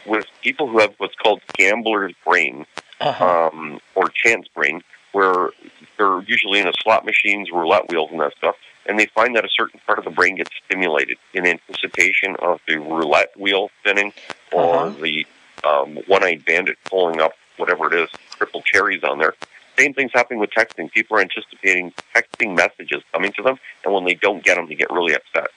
with 0.06 0.26
people 0.42 0.68
who 0.68 0.78
have 0.78 0.94
what's 0.98 1.14
called 1.16 1.40
gambler's 1.54 2.12
brain 2.24 2.66
Uh-huh. 3.00 3.48
um, 3.48 3.80
or 3.94 4.08
chance 4.08 4.46
brain, 4.54 4.82
where 5.12 5.50
they're 5.98 6.20
usually 6.22 6.60
in 6.60 6.68
a 6.68 6.72
slot 6.82 7.04
machines, 7.04 7.50
roulette 7.50 7.88
wheels, 7.90 8.10
and 8.12 8.20
that 8.20 8.32
stuff, 8.36 8.54
and 8.86 8.98
they 9.00 9.06
find 9.06 9.34
that 9.36 9.44
a 9.44 9.48
certain 9.48 9.80
part 9.86 9.98
of 9.98 10.04
the 10.04 10.10
brain 10.10 10.36
gets 10.36 10.50
stimulated 10.64 11.16
in 11.32 11.46
anticipation 11.46 12.36
of 12.40 12.60
the 12.68 12.76
roulette 12.78 13.32
wheel 13.38 13.70
spinning 13.80 14.12
or 14.52 14.76
Uh-huh. 14.76 14.94
the 15.02 15.26
um, 15.64 15.96
one-eyed 16.06 16.44
bandit 16.44 16.76
pulling 16.84 17.20
up 17.20 17.32
whatever 17.56 17.92
it 17.92 17.98
is, 18.04 18.10
triple 18.36 18.62
cherries 18.62 19.02
on 19.02 19.18
there. 19.18 19.34
Same 19.78 19.94
thing's 19.94 20.12
happening 20.14 20.40
with 20.40 20.50
texting. 20.50 20.90
People 20.92 21.16
are 21.16 21.20
anticipating 21.20 21.92
texting 22.14 22.56
messages 22.56 23.02
coming 23.12 23.32
to 23.32 23.42
them, 23.42 23.58
and 23.84 23.92
when 23.92 24.04
they 24.04 24.14
don't 24.14 24.44
get 24.44 24.56
them, 24.56 24.68
they 24.68 24.74
get 24.74 24.90
really 24.90 25.14
upset. 25.14 25.48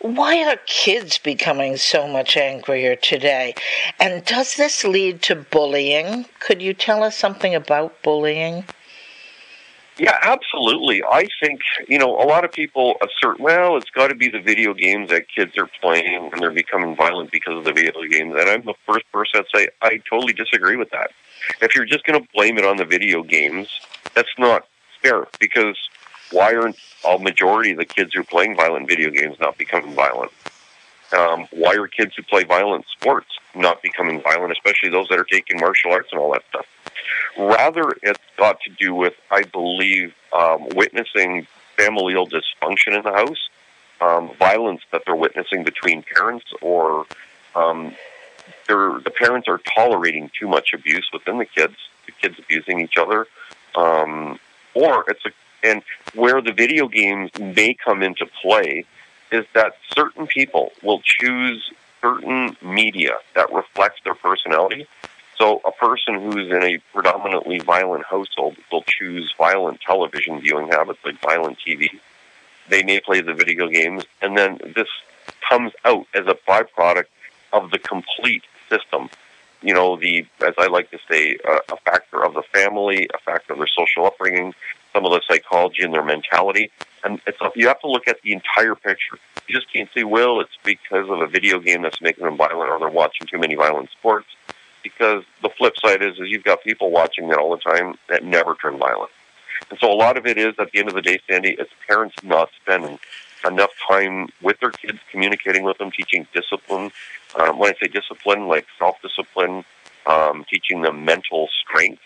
Why 0.00 0.44
are 0.44 0.56
kids 0.66 1.16
becoming 1.16 1.78
so 1.78 2.06
much 2.06 2.36
angrier 2.36 2.96
today? 2.96 3.54
And 3.98 4.24
does 4.24 4.56
this 4.56 4.84
lead 4.84 5.22
to 5.22 5.34
bullying? 5.34 6.26
Could 6.38 6.60
you 6.60 6.74
tell 6.74 7.02
us 7.02 7.16
something 7.16 7.54
about 7.54 8.02
bullying? 8.02 8.64
Yeah, 9.98 10.18
absolutely. 10.20 11.02
I 11.02 11.26
think, 11.42 11.60
you 11.88 11.98
know, 11.98 12.20
a 12.20 12.26
lot 12.26 12.44
of 12.44 12.52
people 12.52 12.96
assert, 13.00 13.40
well, 13.40 13.78
it's 13.78 13.88
got 13.88 14.08
to 14.08 14.14
be 14.14 14.28
the 14.28 14.40
video 14.40 14.74
games 14.74 15.08
that 15.08 15.24
kids 15.34 15.56
are 15.56 15.70
playing 15.80 16.28
and 16.30 16.42
they're 16.42 16.50
becoming 16.50 16.94
violent 16.94 17.30
because 17.30 17.56
of 17.56 17.64
the 17.64 17.72
video 17.72 18.02
games. 18.02 18.34
And 18.38 18.50
I'm 18.50 18.62
the 18.62 18.74
first 18.86 19.10
person 19.10 19.42
to 19.42 19.48
say 19.54 19.68
I 19.80 19.98
totally 20.08 20.34
disagree 20.34 20.76
with 20.76 20.90
that. 20.90 21.12
If 21.60 21.74
you're 21.74 21.84
just 21.84 22.04
going 22.04 22.20
to 22.20 22.28
blame 22.34 22.58
it 22.58 22.64
on 22.64 22.76
the 22.76 22.84
video 22.84 23.22
games, 23.22 23.68
that's 24.14 24.28
not 24.38 24.66
fair 25.02 25.26
because 25.38 25.76
why 26.30 26.54
aren't 26.54 26.76
a 27.08 27.18
majority 27.18 27.72
of 27.72 27.78
the 27.78 27.84
kids 27.84 28.14
who 28.14 28.20
are 28.20 28.24
playing 28.24 28.56
violent 28.56 28.88
video 28.88 29.10
games 29.10 29.36
not 29.40 29.56
becoming 29.58 29.94
violent? 29.94 30.32
Um, 31.16 31.46
why 31.52 31.74
are 31.76 31.86
kids 31.86 32.14
who 32.16 32.22
play 32.22 32.44
violent 32.44 32.84
sports 32.88 33.28
not 33.54 33.80
becoming 33.82 34.20
violent, 34.20 34.52
especially 34.52 34.90
those 34.90 35.08
that 35.08 35.18
are 35.18 35.24
taking 35.24 35.60
martial 35.60 35.92
arts 35.92 36.08
and 36.10 36.20
all 36.20 36.32
that 36.32 36.42
stuff? 36.48 36.66
Rather, 37.38 37.92
it's 38.02 38.20
got 38.36 38.60
to 38.62 38.70
do 38.70 38.94
with, 38.94 39.14
I 39.30 39.42
believe, 39.44 40.14
um, 40.32 40.66
witnessing 40.70 41.46
familial 41.76 42.26
dysfunction 42.26 42.96
in 42.96 43.02
the 43.02 43.12
house, 43.12 43.48
um, 44.00 44.30
violence 44.38 44.80
that 44.90 45.02
they're 45.06 45.14
witnessing 45.14 45.62
between 45.62 46.02
parents, 46.02 46.46
or 46.60 47.06
um, 47.54 47.94
they're, 48.66 48.98
the 49.00 49.10
parents 49.10 49.48
are 49.48 49.58
tolerating 49.58 50.30
too 50.38 50.48
much 50.48 50.72
abuse 50.74 51.08
within 51.12 51.38
the 51.38 51.44
kids, 51.44 51.76
the 52.06 52.12
kids 52.12 52.38
abusing 52.38 52.80
each 52.80 52.96
other, 52.96 53.26
um, 53.74 54.38
or 54.74 55.04
it's 55.08 55.24
a 55.24 55.30
and 55.62 55.82
where 56.14 56.40
the 56.40 56.52
video 56.52 56.86
games 56.86 57.30
may 57.40 57.74
come 57.74 58.02
into 58.02 58.26
play 58.42 58.84
is 59.32 59.44
that 59.54 59.72
certain 59.92 60.26
people 60.26 60.72
will 60.82 61.00
choose 61.02 61.72
certain 62.00 62.56
media 62.62 63.14
that 63.34 63.52
reflects 63.52 64.00
their 64.04 64.14
personality. 64.14 64.86
So 65.36 65.60
a 65.64 65.72
person 65.72 66.14
who's 66.14 66.50
in 66.50 66.62
a 66.62 66.78
predominantly 66.92 67.58
violent 67.58 68.04
household 68.04 68.56
will 68.70 68.84
choose 68.86 69.34
violent 69.36 69.80
television 69.80 70.40
viewing 70.40 70.68
habits, 70.68 71.00
like 71.04 71.20
violent 71.20 71.58
TV. 71.66 71.88
They 72.68 72.82
may 72.82 73.00
play 73.00 73.20
the 73.20 73.34
video 73.34 73.68
games, 73.68 74.04
and 74.22 74.36
then 74.36 74.58
this 74.74 74.88
comes 75.48 75.72
out 75.84 76.06
as 76.14 76.26
a 76.26 76.36
byproduct 76.48 77.06
of 77.52 77.70
the 77.70 77.78
complete 77.78 78.44
system. 78.68 79.08
You 79.62 79.74
know, 79.74 79.96
the 79.96 80.26
as 80.46 80.54
I 80.58 80.66
like 80.66 80.90
to 80.90 80.98
say, 81.10 81.38
uh, 81.48 81.60
a 81.72 81.76
factor 81.78 82.24
of 82.24 82.34
the 82.34 82.42
family, 82.42 83.08
a 83.14 83.18
factor 83.18 83.52
of 83.54 83.58
their 83.58 83.66
social 83.66 84.06
upbringing, 84.06 84.54
some 84.92 85.04
of 85.04 85.12
the 85.12 85.20
psychology 85.28 85.82
and 85.82 85.92
their 85.92 86.04
mentality. 86.04 86.70
And 87.04 87.20
it's 87.26 87.38
you 87.54 87.68
have 87.68 87.80
to 87.80 87.88
look 87.88 88.08
at 88.08 88.20
the 88.22 88.32
entire 88.32 88.74
picture. 88.74 89.18
You 89.48 89.54
just 89.54 89.72
can't 89.72 89.88
say, 89.94 90.04
well, 90.04 90.40
it's 90.40 90.58
because 90.64 91.08
of 91.08 91.20
a 91.20 91.26
video 91.26 91.58
game 91.60 91.82
that's 91.82 92.00
making 92.00 92.24
them 92.24 92.36
violent, 92.36 92.70
or 92.70 92.78
they're 92.78 92.88
watching 92.88 93.26
too 93.26 93.38
many 93.38 93.54
violent 93.54 93.90
sports. 93.90 94.26
Because 94.82 95.24
the 95.42 95.48
flip 95.48 95.74
side 95.78 96.02
is, 96.02 96.14
is 96.18 96.28
you've 96.28 96.44
got 96.44 96.62
people 96.62 96.90
watching 96.90 97.28
that 97.28 97.38
all 97.38 97.50
the 97.50 97.62
time 97.62 97.96
that 98.08 98.24
never 98.24 98.54
turn 98.54 98.78
violent. 98.78 99.10
And 99.70 99.78
so 99.80 99.90
a 99.90 99.94
lot 99.94 100.16
of 100.16 100.26
it 100.26 100.38
is, 100.38 100.54
at 100.58 100.70
the 100.70 100.78
end 100.78 100.88
of 100.88 100.94
the 100.94 101.02
day, 101.02 101.18
Sandy, 101.28 101.56
it's 101.58 101.70
parents 101.88 102.14
not 102.22 102.50
spending 102.62 102.98
enough 103.44 103.70
time 103.88 104.28
with 104.42 104.58
their 104.60 104.70
kids, 104.70 104.98
communicating 105.10 105.64
with 105.64 105.78
them, 105.78 105.90
teaching 105.90 106.26
discipline. 106.32 106.90
Um, 107.38 107.58
when 107.58 107.72
I 107.72 107.78
say 107.80 107.88
discipline, 107.88 108.48
like 108.48 108.66
self-discipline, 108.78 109.64
um, 110.06 110.44
teaching 110.48 110.82
them 110.82 111.04
mental 111.04 111.48
strength, 111.60 112.02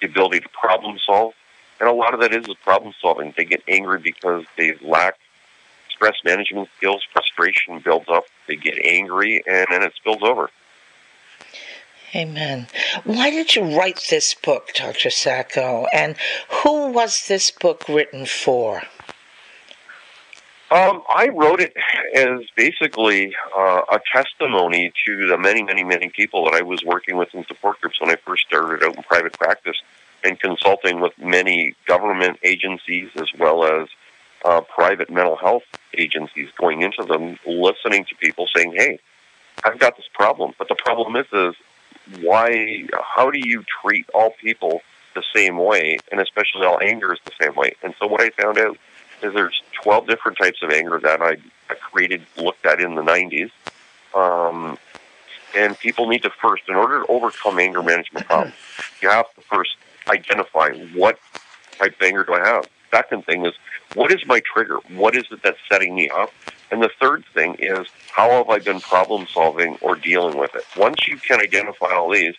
the 0.00 0.06
ability 0.06 0.40
to 0.40 0.48
problem 0.48 0.98
solve. 1.04 1.34
And 1.80 1.88
a 1.88 1.92
lot 1.92 2.14
of 2.14 2.20
that 2.20 2.34
is 2.34 2.46
problem 2.62 2.92
solving. 3.00 3.34
They 3.36 3.44
get 3.44 3.62
angry 3.68 3.98
because 3.98 4.44
they 4.56 4.74
lack 4.82 5.16
stress 5.90 6.14
management 6.24 6.68
skills. 6.76 7.02
Frustration 7.12 7.80
builds 7.80 8.06
up. 8.08 8.24
They 8.46 8.56
get 8.56 8.78
angry, 8.84 9.42
and 9.46 9.66
then 9.70 9.82
it 9.82 9.92
spills 9.96 10.22
over. 10.22 10.50
Amen. 12.14 12.66
Why 13.04 13.30
did 13.30 13.54
you 13.54 13.76
write 13.76 14.06
this 14.10 14.34
book, 14.34 14.72
Dr. 14.74 15.08
Sacco? 15.08 15.86
And 15.94 16.16
who 16.62 16.92
was 16.92 17.24
this 17.26 17.50
book 17.50 17.88
written 17.88 18.26
for? 18.26 18.82
Um, 20.72 21.02
I 21.06 21.28
wrote 21.28 21.60
it 21.60 21.76
as 22.14 22.40
basically 22.56 23.34
uh, 23.54 23.82
a 23.92 24.00
testimony 24.10 24.90
to 25.04 25.26
the 25.26 25.36
many, 25.36 25.62
many, 25.62 25.84
many 25.84 26.08
people 26.08 26.46
that 26.46 26.54
I 26.54 26.62
was 26.62 26.82
working 26.82 27.18
with 27.18 27.34
in 27.34 27.44
support 27.44 27.78
groups 27.82 28.00
when 28.00 28.08
I 28.08 28.16
first 28.16 28.46
started 28.46 28.82
out 28.82 28.96
in 28.96 29.02
private 29.02 29.34
practice 29.34 29.76
and 30.24 30.40
consulting 30.40 31.00
with 31.00 31.12
many 31.18 31.74
government 31.84 32.38
agencies 32.42 33.10
as 33.16 33.26
well 33.38 33.64
as 33.64 33.88
uh, 34.46 34.62
private 34.62 35.10
mental 35.10 35.36
health 35.36 35.64
agencies, 35.92 36.48
going 36.58 36.80
into 36.80 37.04
them, 37.04 37.38
listening 37.46 38.06
to 38.06 38.14
people 38.14 38.48
saying, 38.56 38.72
"Hey, 38.74 38.98
I've 39.64 39.78
got 39.78 39.98
this 39.98 40.08
problem," 40.14 40.54
but 40.56 40.68
the 40.68 40.74
problem 40.74 41.16
is, 41.16 41.26
is 41.34 41.54
why? 42.22 42.86
How 42.94 43.30
do 43.30 43.38
you 43.38 43.62
treat 43.82 44.06
all 44.14 44.30
people 44.40 44.80
the 45.14 45.22
same 45.36 45.58
way, 45.58 45.98
and 46.10 46.18
especially 46.18 46.64
all 46.64 46.80
anger 46.80 47.12
is 47.12 47.20
the 47.26 47.32
same 47.38 47.54
way? 47.56 47.74
And 47.82 47.94
so, 48.00 48.06
what 48.06 48.22
I 48.22 48.30
found 48.30 48.56
out 48.58 48.78
there's 49.30 49.62
12 49.82 50.06
different 50.06 50.38
types 50.38 50.62
of 50.62 50.70
anger 50.70 50.98
that 51.00 51.22
I, 51.22 51.36
I 51.70 51.74
created, 51.74 52.22
looked 52.36 52.66
at 52.66 52.80
in 52.80 52.94
the 52.94 53.02
90s. 53.02 53.50
Um, 54.14 54.78
and 55.54 55.78
people 55.78 56.08
need 56.08 56.22
to 56.22 56.30
first, 56.30 56.64
in 56.68 56.74
order 56.74 57.00
to 57.00 57.06
overcome 57.06 57.58
anger 57.58 57.82
management 57.82 58.26
problems, 58.26 58.54
you 59.02 59.08
have 59.08 59.32
to 59.34 59.40
first 59.42 59.76
identify 60.08 60.70
what 60.94 61.18
type 61.78 61.94
of 61.94 62.02
anger 62.02 62.24
do 62.24 62.34
I 62.34 62.46
have. 62.46 62.68
Second 62.90 63.24
thing 63.24 63.46
is, 63.46 63.54
what 63.94 64.12
is 64.12 64.26
my 64.26 64.40
trigger? 64.40 64.78
What 64.94 65.14
is 65.16 65.24
it 65.30 65.42
that's 65.42 65.58
setting 65.70 65.94
me 65.94 66.08
up? 66.10 66.30
And 66.70 66.82
the 66.82 66.90
third 67.00 67.24
thing 67.34 67.56
is, 67.58 67.86
how 68.10 68.30
have 68.30 68.48
I 68.48 68.58
been 68.58 68.80
problem 68.80 69.26
solving 69.26 69.76
or 69.80 69.94
dealing 69.94 70.38
with 70.38 70.54
it? 70.54 70.64
Once 70.76 71.06
you 71.06 71.16
can 71.16 71.40
identify 71.40 71.92
all 71.92 72.10
these, 72.10 72.34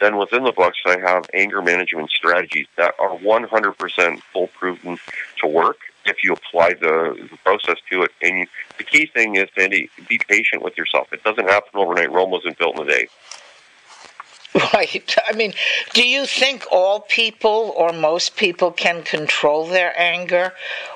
then 0.00 0.16
within 0.16 0.44
the 0.44 0.52
books, 0.52 0.78
I 0.86 0.98
have 0.98 1.28
anger 1.34 1.62
management 1.62 2.10
strategies 2.10 2.66
that 2.76 2.94
are 2.98 3.16
100% 3.18 4.20
foolproof 4.32 4.82
to 4.82 5.46
work 5.46 5.78
if 6.04 6.24
you 6.24 6.32
apply 6.32 6.74
the, 6.74 7.28
the 7.30 7.36
process 7.44 7.76
to 7.90 8.02
it. 8.02 8.10
And 8.22 8.40
you, 8.40 8.46
the 8.78 8.84
key 8.84 9.06
thing 9.06 9.36
is, 9.36 9.48
Sandy, 9.56 9.90
be 10.08 10.18
patient 10.28 10.62
with 10.62 10.76
yourself. 10.76 11.12
It 11.12 11.22
doesn't 11.24 11.48
happen 11.48 11.70
overnight. 11.74 12.12
Rome 12.12 12.30
wasn't 12.30 12.58
built 12.58 12.78
in 12.78 12.88
a 12.88 12.90
day. 12.90 13.08
Right. 14.74 15.16
I 15.28 15.32
mean, 15.32 15.54
do 15.94 16.02
you 16.02 16.26
think 16.26 16.66
all 16.72 17.00
people 17.00 17.72
or 17.76 17.92
most 17.92 18.36
people 18.36 18.72
can 18.72 19.04
control 19.04 19.66
their 19.66 19.92
anger 19.96 20.54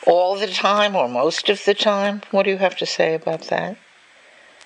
all 0.09 0.37
the 0.37 0.49
time 0.49 0.97
or 0.97 1.09
most 1.09 1.49
of 1.49 1.65
the 1.65 1.75
time? 1.75 2.23
What 2.33 2.43
do 2.45 2.51
you 2.51 2.59
have 2.59 2.77
to 2.79 2.87
say 2.87 3.15
about 3.15 3.43
that? 3.43 3.77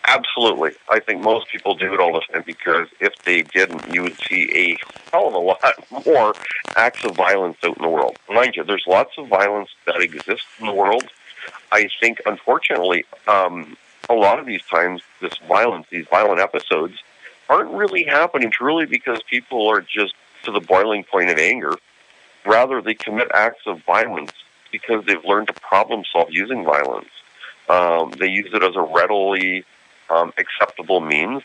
Absolutely. 0.09 0.71
I 0.89 1.01
think 1.01 1.21
most 1.21 1.49
people 1.49 1.75
do 1.75 1.93
it 1.93 2.01
all 2.01 2.15
the 2.15 2.23
time 2.33 2.43
because 2.47 2.89
if 2.99 3.15
they 3.25 3.43
didn't, 3.43 3.93
you 3.93 4.03
would 4.03 4.17
see 4.27 4.51
a 4.55 4.79
hell 5.13 5.29
of 5.29 5.35
a 5.35 5.39
lot 5.39 5.61
more 6.07 6.35
acts 6.77 7.05
of 7.05 7.15
violence 7.15 7.59
out 7.63 7.77
in 7.77 7.83
the 7.83 7.91
world. 7.91 8.17
Mind 8.31 8.57
you, 8.57 8.65
there's 8.65 8.85
lots 8.87 9.19
of 9.19 9.29
violence 9.29 9.69
that 9.85 10.01
exists 10.01 10.47
in 10.61 10.67
the 10.67 10.73
world. 10.73 11.05
I 11.71 11.91
think, 12.01 12.23
unfortunately, 12.25 13.05
um, 13.27 13.77
a 14.09 14.15
lot 14.15 14.39
of 14.39 14.47
these 14.47 14.63
times, 14.63 15.03
this 15.21 15.37
violence, 15.47 15.87
these 15.91 16.07
violent 16.11 16.41
episodes, 16.41 16.95
aren't 17.51 17.71
really 17.73 18.05
happening 18.05 18.51
truly 18.51 18.87
because 18.87 19.23
people 19.25 19.69
are 19.69 19.83
just 19.83 20.15
to 20.45 20.51
the 20.51 20.61
boiling 20.61 21.05
point 21.05 21.29
of 21.29 21.37
anger. 21.37 21.75
Rather, 22.47 22.81
they 22.81 22.95
commit 22.95 23.29
acts 23.35 23.67
of 23.67 23.85
violence 23.85 24.33
because 24.73 25.05
they've 25.05 25.25
learned 25.27 25.49
to 25.49 25.55
problem 25.55 26.03
solve 26.11 26.29
using 26.31 26.65
violence. 26.65 27.11
Um, 27.69 28.13
they 28.13 28.29
use 28.29 28.49
it 28.55 28.63
as 28.63 28.75
a 28.75 28.81
readily 28.81 29.67
um, 30.11 30.33
acceptable 30.39 31.01
means 31.01 31.43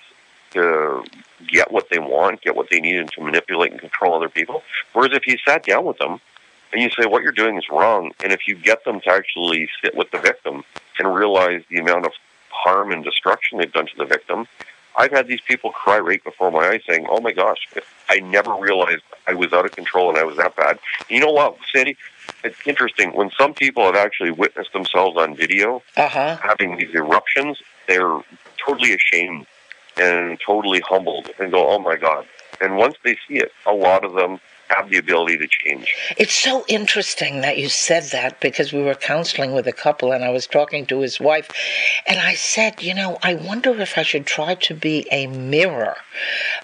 to 0.52 1.04
get 1.48 1.72
what 1.72 1.90
they 1.90 2.00
want, 2.00 2.42
get 2.42 2.56
what 2.56 2.70
they 2.70 2.80
need, 2.80 2.98
and 2.98 3.12
to 3.12 3.22
manipulate 3.22 3.72
and 3.72 3.80
control 3.80 4.14
other 4.16 4.30
people. 4.30 4.64
Whereas 4.94 5.12
if 5.14 5.26
you 5.28 5.38
sat 5.46 5.66
down 5.66 5.86
with 5.86 5.98
them 5.98 6.20
and 6.72 6.82
you 6.82 6.90
say 6.90 7.08
what 7.08 7.24
you're 7.24 7.32
doing 7.32 7.58
is 7.58 7.66
wrong, 7.72 8.12
and 8.24 8.32
if 8.32 8.48
you 8.48 8.56
get 8.56 8.86
them 8.86 9.02
to 9.02 9.10
actually 9.10 9.68
sit 9.84 9.96
with 9.96 10.12
the 10.12 10.20
victim 10.20 10.64
and 11.00 11.14
realize 11.14 11.64
the 11.70 11.78
amount 11.80 12.06
of 12.06 12.12
harm 12.50 12.92
and 12.92 13.04
destruction 13.04 13.58
they've 13.58 13.74
done 13.74 13.88
to 13.88 13.98
the 13.98 14.06
victim, 14.06 14.48
I've 14.96 15.12
had 15.12 15.28
these 15.28 15.42
people 15.42 15.72
cry 15.72 15.98
right 15.98 16.24
before 16.24 16.52
my 16.52 16.68
eyes 16.70 16.82
saying, 16.88 17.08
oh 17.10 17.20
my 17.20 17.32
gosh, 17.32 17.68
I 18.10 18.20
never 18.20 18.54
realized 18.54 19.02
I 19.28 19.34
was 19.34 19.52
out 19.52 19.66
of 19.66 19.72
control 19.72 20.10
and 20.10 20.20
I 20.20 20.24
was 20.24 20.38
that 20.38 20.56
bad. 20.56 20.78
You 21.10 21.20
know 21.20 21.32
what, 21.32 21.58
Sandy? 21.74 21.98
It's 22.44 22.56
interesting. 22.68 23.12
When 23.14 23.32
some 23.32 23.56
people 23.56 23.84
have 23.86 23.96
actually 23.96 24.30
witnessed 24.30 24.72
themselves 24.72 25.18
on 25.18 25.36
video 25.36 25.82
Uh-huh. 25.98 26.38
having 26.44 26.78
these 26.78 26.94
eruptions, 26.94 27.58
they're 27.88 28.22
totally 28.66 28.94
ashamed 28.94 29.46
and 29.98 30.40
totally 30.46 30.82
humbled 30.82 31.30
and 31.40 31.52
go, 31.52 31.68
oh 31.70 31.80
my 31.80 31.96
God. 31.96 32.26
And 32.62 32.78
once 32.78 32.96
they 33.04 33.18
see 33.28 33.36
it, 33.36 33.52
a 33.66 33.74
lot 33.74 34.04
of 34.06 34.14
them 34.14 34.40
have 34.70 34.90
the 34.90 34.98
ability 34.98 35.38
to 35.38 35.48
change. 35.48 35.94
It's 36.18 36.34
so 36.34 36.66
interesting 36.68 37.42
that 37.42 37.58
you 37.58 37.70
said 37.70 38.04
that 38.06 38.40
because 38.40 38.74
we 38.74 38.82
were 38.82 38.96
counseling 38.96 39.54
with 39.54 39.68
a 39.68 39.74
couple 39.74 40.12
and 40.12 40.24
I 40.24 40.30
was 40.30 40.48
talking 40.48 40.86
to 40.88 41.02
his 41.02 41.20
wife 41.20 41.52
and 42.08 42.20
I 42.20 42.34
said, 42.34 42.82
you 42.82 42.94
know, 42.94 43.18
I 43.22 43.36
wonder 43.36 43.80
if 43.82 43.98
I 43.98 44.04
should 44.04 44.26
try 44.26 44.56
to 44.56 44.74
be 44.74 45.08
a 45.12 45.28
mirror. 45.28 45.98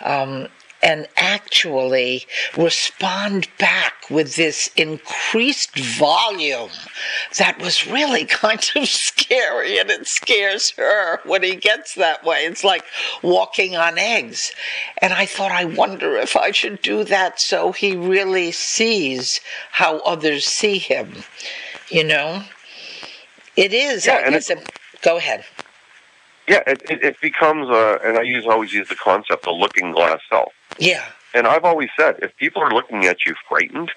Um, 0.04 0.48
and 0.82 1.08
actually 1.18 2.26
respond 2.58 3.48
back 3.58 3.94
with 4.10 4.36
this 4.36 4.70
increased 4.76 5.78
volume 5.78 6.70
that 7.38 7.60
was 7.60 7.88
really 7.88 8.26
kind 8.44 8.72
of 8.76 8.88
scary 8.88 9.78
and 9.80 9.90
it 9.90 10.08
scares 10.08 10.72
her 10.72 11.20
when 11.26 11.44
he 11.44 11.56
gets 11.56 11.96
that 11.96 12.24
way. 12.24 12.46
It's 12.46 12.64
like 12.64 12.84
walking 13.22 13.76
on 13.76 13.98
eggs. 13.98 14.52
And 15.02 15.14
i 15.14 15.26
thought 15.26 15.52
i 15.52 15.66
wonder 15.66 16.16
if 16.16 16.36
i 16.36 16.52
should 16.52 16.82
do 16.82 17.04
that 17.04 17.40
so 17.40 17.72
he 17.72 17.96
really 17.96 18.52
sees 18.52 19.40
how 19.72 20.00
others 20.00 20.46
see 20.46 20.78
him 20.78 21.24
you 21.90 22.04
know? 22.04 22.44
It 23.56 23.74
is 23.74 24.06
Yeah, 24.06 24.22
and 24.26 24.36
a- 24.36 24.64
go 25.02 25.18
ahead. 25.18 25.44
Yeah, 26.48 26.64
it, 26.66 26.82
it, 26.90 27.04
it 27.04 27.22
becomes, 27.22 27.70
uh, 27.70 28.00
and 28.04 28.18
I 28.18 28.22
use 28.24 28.46
always 28.48 28.74
use 28.74 28.90
the 28.90 28.96
concept 28.96 29.48
of 29.48 29.58
looking 29.58 29.92
glass 29.92 30.20
self. 30.30 30.54
Yeah 30.80 31.06
And 31.34 31.46
I've 31.46 31.64
always 31.64 31.90
said, 31.98 32.16
if 32.22 32.36
people 32.38 32.62
are 32.64 32.72
looking 32.72 33.06
at 33.06 33.26
you 33.26 33.36
frightened, 33.48 33.92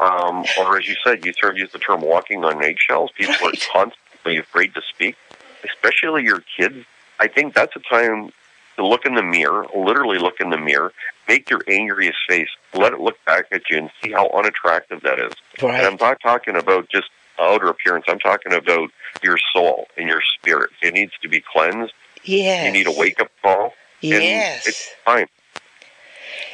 um, 0.00 0.44
or 0.58 0.76
as 0.78 0.86
you 0.86 0.94
said, 1.04 1.24
you 1.24 1.32
sort 1.40 1.52
of 1.52 1.58
use 1.58 1.72
the 1.72 1.78
term 1.78 2.02
walking 2.02 2.44
on 2.44 2.62
eggshells, 2.62 3.10
people 3.16 3.34
Right. 3.42 3.54
are 3.54 3.66
constantly 3.72 4.38
afraid 4.38 4.74
to 4.74 4.82
speak, 4.82 5.16
especially 5.64 6.24
your 6.24 6.42
kids. 6.56 6.84
I 7.20 7.26
think 7.26 7.54
that's 7.54 7.74
a 7.74 7.80
time 7.80 8.30
to 8.76 8.86
look 8.86 9.04
in 9.06 9.14
the 9.14 9.22
mirror, 9.22 9.66
literally 9.74 10.18
look 10.18 10.40
in 10.40 10.50
the 10.50 10.58
mirror, 10.58 10.92
make 11.26 11.50
your 11.50 11.62
angriest 11.68 12.18
face, 12.28 12.48
let 12.74 12.92
it 12.92 13.00
look 13.00 13.16
back 13.24 13.46
at 13.50 13.62
you 13.70 13.78
and 13.78 13.90
see 14.02 14.12
how 14.12 14.28
unattractive 14.28 15.00
that 15.02 15.18
is. 15.18 15.32
And 15.78 15.86
I'm 15.86 15.96
not 15.96 16.20
talking 16.20 16.54
about 16.56 16.88
just 16.88 17.08
outer 17.40 17.68
appearance. 17.68 18.04
I'm 18.08 18.18
talking 18.20 18.52
about 18.52 18.90
your 19.22 19.38
soul 19.52 19.88
and 19.96 20.08
your 20.08 20.22
spirit. 20.38 20.70
It 20.82 20.94
needs 20.94 21.12
to 21.22 21.28
be 21.28 21.40
cleansed. 21.40 21.92
yes 22.22 22.66
You 22.66 22.72
need 22.72 22.86
a 22.86 22.92
wake 22.92 23.20
up 23.20 23.30
call. 23.42 23.72
Yes 24.00 24.66
it's 24.66 24.90
time. 25.04 25.26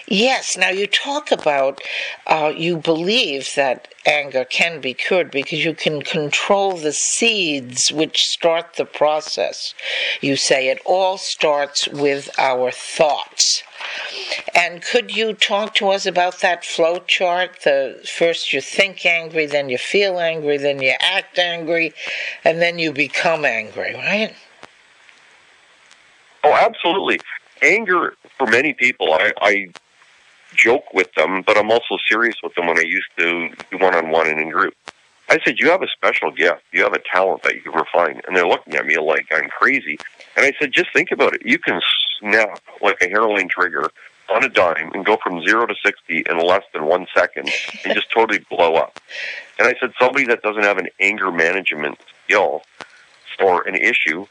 Yes. 0.06 0.56
Now 0.56 0.70
you 0.70 0.86
talk 0.86 1.30
about 1.30 1.80
uh, 2.26 2.52
you 2.56 2.76
believe 2.76 3.54
that 3.56 3.88
anger 4.06 4.44
can 4.44 4.80
be 4.80 4.94
cured 4.94 5.30
because 5.30 5.64
you 5.64 5.74
can 5.74 6.02
control 6.02 6.76
the 6.76 6.92
seeds 6.92 7.90
which 7.90 8.24
start 8.24 8.74
the 8.76 8.84
process. 8.84 9.74
You 10.20 10.36
say 10.36 10.68
it 10.68 10.80
all 10.84 11.18
starts 11.18 11.88
with 11.88 12.30
our 12.38 12.70
thoughts. 12.70 13.62
And 14.54 14.82
could 14.82 15.14
you 15.14 15.34
talk 15.34 15.74
to 15.76 15.90
us 15.90 16.06
about 16.06 16.40
that 16.40 16.64
flow 16.64 16.98
chart? 17.00 17.62
The 17.64 18.00
first 18.04 18.52
you 18.52 18.60
think 18.60 19.04
angry, 19.04 19.46
then 19.46 19.68
you 19.68 19.78
feel 19.78 20.18
angry, 20.18 20.58
then 20.58 20.80
you 20.80 20.94
act 21.00 21.38
angry, 21.38 21.92
and 22.44 22.60
then 22.60 22.78
you 22.78 22.92
become 22.92 23.44
angry, 23.44 23.94
right? 23.94 24.34
Oh, 26.44 26.52
absolutely. 26.52 27.20
Anger 27.62 28.14
for 28.36 28.46
many 28.46 28.74
people, 28.74 29.12
I, 29.12 29.32
I 29.40 29.68
joke 30.54 30.92
with 30.92 31.12
them, 31.14 31.42
but 31.42 31.56
I'm 31.56 31.70
also 31.70 31.96
serious 32.08 32.36
with 32.42 32.54
them 32.54 32.66
when 32.66 32.78
I 32.78 32.82
used 32.82 33.08
to 33.18 33.48
do 33.70 33.78
one 33.78 33.94
on 33.94 34.10
one 34.10 34.28
and 34.28 34.40
in 34.40 34.50
group. 34.50 34.74
I 35.28 35.38
said, 35.44 35.58
You 35.58 35.70
have 35.70 35.82
a 35.82 35.88
special 35.88 36.30
gift. 36.30 36.62
You 36.72 36.82
have 36.82 36.92
a 36.92 37.00
talent 37.10 37.42
that 37.42 37.54
you 37.54 37.62
can 37.62 37.72
refine. 37.72 38.20
And 38.26 38.36
they're 38.36 38.46
looking 38.46 38.74
at 38.74 38.86
me 38.86 38.98
like 38.98 39.26
I'm 39.32 39.48
crazy. 39.48 39.98
And 40.36 40.44
I 40.44 40.52
said, 40.58 40.72
Just 40.72 40.92
think 40.92 41.10
about 41.10 41.34
it. 41.34 41.42
You 41.44 41.58
can 41.58 41.80
snap 42.20 42.60
like 42.82 43.00
a 43.00 43.08
hairline 43.08 43.48
trigger 43.48 43.90
on 44.30 44.44
a 44.44 44.48
dime 44.48 44.90
and 44.94 45.04
go 45.04 45.18
from 45.22 45.42
zero 45.44 45.66
to 45.66 45.74
60 45.84 46.24
in 46.28 46.38
less 46.38 46.62
than 46.72 46.86
one 46.86 47.06
second 47.14 47.50
and 47.84 47.94
just 47.94 48.10
totally 48.10 48.44
blow 48.50 48.74
up. 48.74 48.98
And 49.58 49.68
I 49.68 49.74
said, 49.80 49.92
Somebody 50.00 50.26
that 50.26 50.42
doesn't 50.42 50.62
have 50.62 50.78
an 50.78 50.88
anger 51.00 51.30
management 51.30 51.98
skill 52.24 52.62
for 53.38 53.66
an 53.66 53.74
issue 53.74 54.26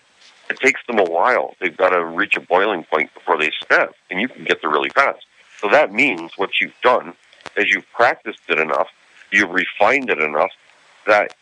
it 0.49 0.59
takes 0.59 0.81
them 0.87 0.99
a 0.99 1.03
while. 1.03 1.55
They've 1.59 1.75
got 1.75 1.89
to 1.89 2.03
reach 2.03 2.35
a 2.35 2.41
boiling 2.41 2.83
point 2.83 3.13
before 3.13 3.37
they 3.37 3.51
snap, 3.65 3.93
and 4.09 4.19
you 4.19 4.27
can 4.27 4.43
get 4.43 4.61
there 4.61 4.71
really 4.71 4.89
fast. 4.89 5.25
So 5.59 5.69
that 5.69 5.93
means 5.93 6.31
what 6.37 6.59
you've 6.59 6.79
done 6.81 7.13
is 7.55 7.69
you've 7.69 7.89
practiced 7.93 8.41
it 8.49 8.59
enough, 8.59 8.89
you've 9.31 9.51
refined 9.51 10.09
it 10.09 10.19
enough 10.19 10.51
that 11.07 11.35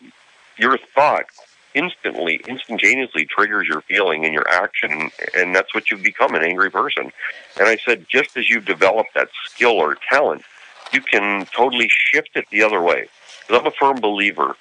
your 0.58 0.78
thought 0.78 1.26
instantly, 1.74 2.42
instantaneously 2.48 3.26
triggers 3.26 3.68
your 3.68 3.82
feeling 3.82 4.26
and 4.26 4.34
your 4.34 4.48
action, 4.48 5.10
and 5.36 5.56
that's 5.56 5.74
what 5.74 5.90
you've 5.90 6.04
become 6.04 6.36
an 6.36 6.44
angry 6.44 6.70
person. 6.70 7.12
And 7.60 7.68
I 7.68 7.78
said, 7.78 8.06
just 8.10 8.36
as 8.38 8.50
you've 8.50 8.66
developed 8.66 9.14
that 9.16 9.30
skill 9.46 9.72
or 9.72 9.98
talent, 10.10 10.44
you 10.92 11.02
can 11.02 11.46
totally 11.48 11.90
shift 11.90 12.32
it 12.36 12.46
the 12.52 12.62
other 12.62 12.82
way. 12.82 13.08
Because 13.48 13.62
I'm 13.62 13.68
a 13.68 13.72
firm 13.72 14.02
believer, 14.02 14.56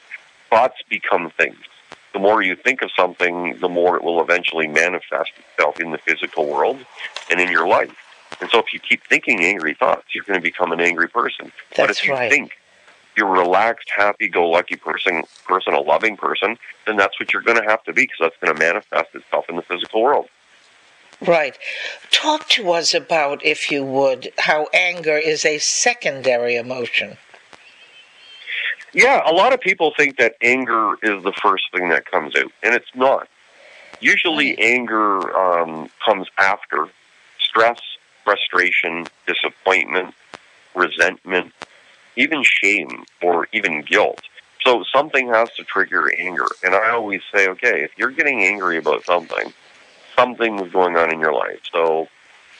thoughts 0.48 0.76
become 0.88 1.30
things 1.30 1.58
the 2.12 2.18
more 2.18 2.42
you 2.42 2.56
think 2.56 2.82
of 2.82 2.90
something, 2.96 3.58
the 3.60 3.68
more 3.68 3.96
it 3.96 4.02
will 4.02 4.20
eventually 4.20 4.66
manifest 4.66 5.30
itself 5.38 5.80
in 5.80 5.90
the 5.90 5.98
physical 5.98 6.46
world 6.46 6.78
and 7.30 7.40
in 7.40 7.50
your 7.50 7.68
life. 7.68 7.94
And 8.40 8.50
so 8.50 8.58
if 8.58 8.72
you 8.72 8.80
keep 8.80 9.04
thinking 9.06 9.42
angry 9.44 9.74
thoughts, 9.74 10.14
you're 10.14 10.24
going 10.24 10.38
to 10.38 10.42
become 10.42 10.72
an 10.72 10.80
angry 10.80 11.08
person. 11.08 11.52
but 11.76 11.86
That's 11.88 12.00
if 12.00 12.06
you 12.06 12.12
right. 12.12 12.30
think 12.30 12.52
you're 13.16 13.34
a 13.34 13.40
relaxed, 13.40 13.88
happy-go-lucky 13.94 14.76
person, 14.76 15.24
person, 15.44 15.74
a 15.74 15.80
loving 15.80 16.16
person, 16.16 16.56
then 16.86 16.96
that's 16.96 17.18
what 17.18 17.32
you're 17.32 17.42
going 17.42 17.58
to 17.58 17.68
have 17.68 17.82
to 17.84 17.92
be 17.92 18.02
because 18.02 18.18
that's 18.20 18.36
going 18.40 18.54
to 18.54 18.58
manifest 18.58 19.14
itself 19.14 19.46
in 19.48 19.56
the 19.56 19.62
physical 19.62 20.02
world. 20.02 20.28
Right. 21.20 21.58
Talk 22.10 22.48
to 22.50 22.70
us 22.70 22.94
about, 22.94 23.44
if 23.44 23.70
you 23.70 23.84
would, 23.84 24.32
how 24.38 24.68
anger 24.72 25.18
is 25.18 25.44
a 25.44 25.58
secondary 25.58 26.56
emotion. 26.56 27.18
Yeah, 28.92 29.22
a 29.24 29.32
lot 29.32 29.52
of 29.52 29.60
people 29.60 29.92
think 29.96 30.16
that 30.18 30.34
anger 30.42 30.94
is 31.02 31.22
the 31.22 31.32
first 31.32 31.64
thing 31.72 31.88
that 31.90 32.10
comes 32.10 32.34
out, 32.36 32.50
and 32.62 32.74
it's 32.74 32.90
not. 32.94 33.28
Usually, 34.00 34.58
anger 34.58 35.36
um, 35.36 35.88
comes 36.04 36.26
after 36.38 36.88
stress, 37.38 37.78
frustration, 38.24 39.06
disappointment, 39.26 40.14
resentment, 40.74 41.52
even 42.16 42.42
shame, 42.42 43.04
or 43.22 43.46
even 43.52 43.82
guilt. 43.82 44.22
So, 44.64 44.84
something 44.92 45.28
has 45.28 45.52
to 45.54 45.64
trigger 45.64 46.10
anger. 46.18 46.46
And 46.64 46.74
I 46.74 46.90
always 46.90 47.22
say, 47.32 47.48
okay, 47.48 47.84
if 47.84 47.92
you're 47.96 48.10
getting 48.10 48.42
angry 48.42 48.76
about 48.76 49.04
something, 49.04 49.52
something 50.16 50.56
was 50.56 50.72
going 50.72 50.96
on 50.96 51.12
in 51.12 51.20
your 51.20 51.32
life. 51.32 51.60
So, 51.72 52.08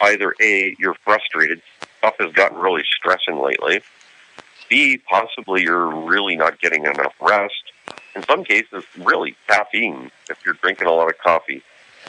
either 0.01 0.35
A, 0.41 0.77
you're 0.79 0.97
frustrated, 1.05 1.61
stuff 1.99 2.15
has 2.21 2.33
gotten 2.33 2.59
really 2.59 2.85
stressing 2.97 3.43
lately. 3.43 3.81
B, 4.71 4.99
possibly 4.99 5.63
you're 5.63 5.89
really 5.89 6.37
not 6.37 6.61
getting 6.61 6.87
enough 6.87 7.13
rest. 7.21 7.73
In 8.15 8.23
some 8.23 8.45
cases, 8.45 8.85
really 8.99 9.37
caffeine. 9.47 10.11
If 10.31 10.39
you're 10.45 10.55
drinking 10.55 10.87
a 10.87 10.93
lot 10.93 11.09
of 11.09 11.19
coffee, 11.19 11.63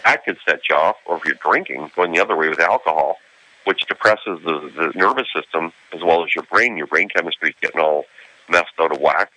that 0.05 0.23
could 0.23 0.37
set 0.47 0.61
you 0.69 0.75
off. 0.75 0.95
Or 1.05 1.17
if 1.17 1.25
you're 1.25 1.35
drinking, 1.35 1.91
going 1.95 2.13
the 2.13 2.21
other 2.21 2.37
way 2.37 2.47
with 2.47 2.59
alcohol, 2.59 3.17
which 3.65 3.85
depresses 3.87 4.39
the, 4.45 4.71
the 4.75 4.91
nervous 4.95 5.27
system 5.35 5.73
as 5.91 6.01
well 6.01 6.23
as 6.23 6.33
your 6.33 6.43
brain. 6.45 6.77
Your 6.77 6.87
brain 6.87 7.09
chemistry 7.09 7.49
is 7.49 7.55
getting 7.61 7.81
all 7.81 8.05
messed 8.47 8.73
out 8.79 8.91
of 8.91 9.01
whack. 9.01 9.31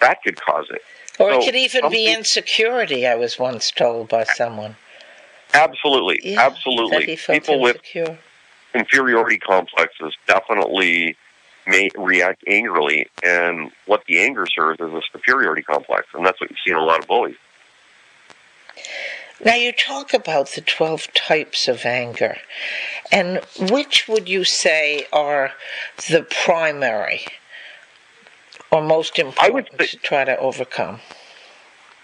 That 0.00 0.22
could 0.22 0.40
cause 0.40 0.66
it. 0.70 0.82
Or 1.18 1.32
So, 1.32 1.40
it 1.40 1.44
could 1.46 1.56
even 1.56 1.90
be 1.90 2.12
insecurity, 2.12 3.06
I 3.06 3.14
was 3.14 3.38
once 3.38 3.70
told 3.70 4.08
by 4.10 4.24
someone. 4.24 4.76
Absolutely, 5.54 6.20
Yeah, 6.22 6.42
absolutely. 6.42 7.16
People 7.28 7.60
with 7.60 7.78
inferiority 8.74 9.38
complexes 9.38 10.14
definitely 10.26 11.16
may 11.66 11.90
react 11.96 12.42
angrily, 12.46 13.06
and 13.24 13.70
what 13.86 14.04
the 14.06 14.20
anger 14.20 14.46
serves 14.46 14.80
is 14.80 14.92
a 14.92 15.00
superiority 15.12 15.62
complex, 15.62 16.06
and 16.14 16.24
that's 16.24 16.40
what 16.40 16.50
you 16.50 16.56
see 16.64 16.70
in 16.70 16.76
a 16.76 16.84
lot 16.84 17.00
of 17.00 17.06
bullies. 17.06 17.36
Now, 19.44 19.54
you 19.54 19.72
talk 19.72 20.14
about 20.14 20.50
the 20.50 20.62
12 20.62 21.12
types 21.12 21.68
of 21.68 21.84
anger, 21.84 22.38
and 23.12 23.40
which 23.70 24.08
would 24.08 24.28
you 24.28 24.44
say 24.44 25.06
are 25.12 25.52
the 26.08 26.22
primary 26.22 27.26
or 28.70 28.82
most 28.82 29.18
I 29.18 29.24
would 29.50 29.66
important 29.66 29.80
say- 29.80 29.86
to 29.88 29.96
try 29.98 30.24
to 30.24 30.36
overcome? 30.38 31.00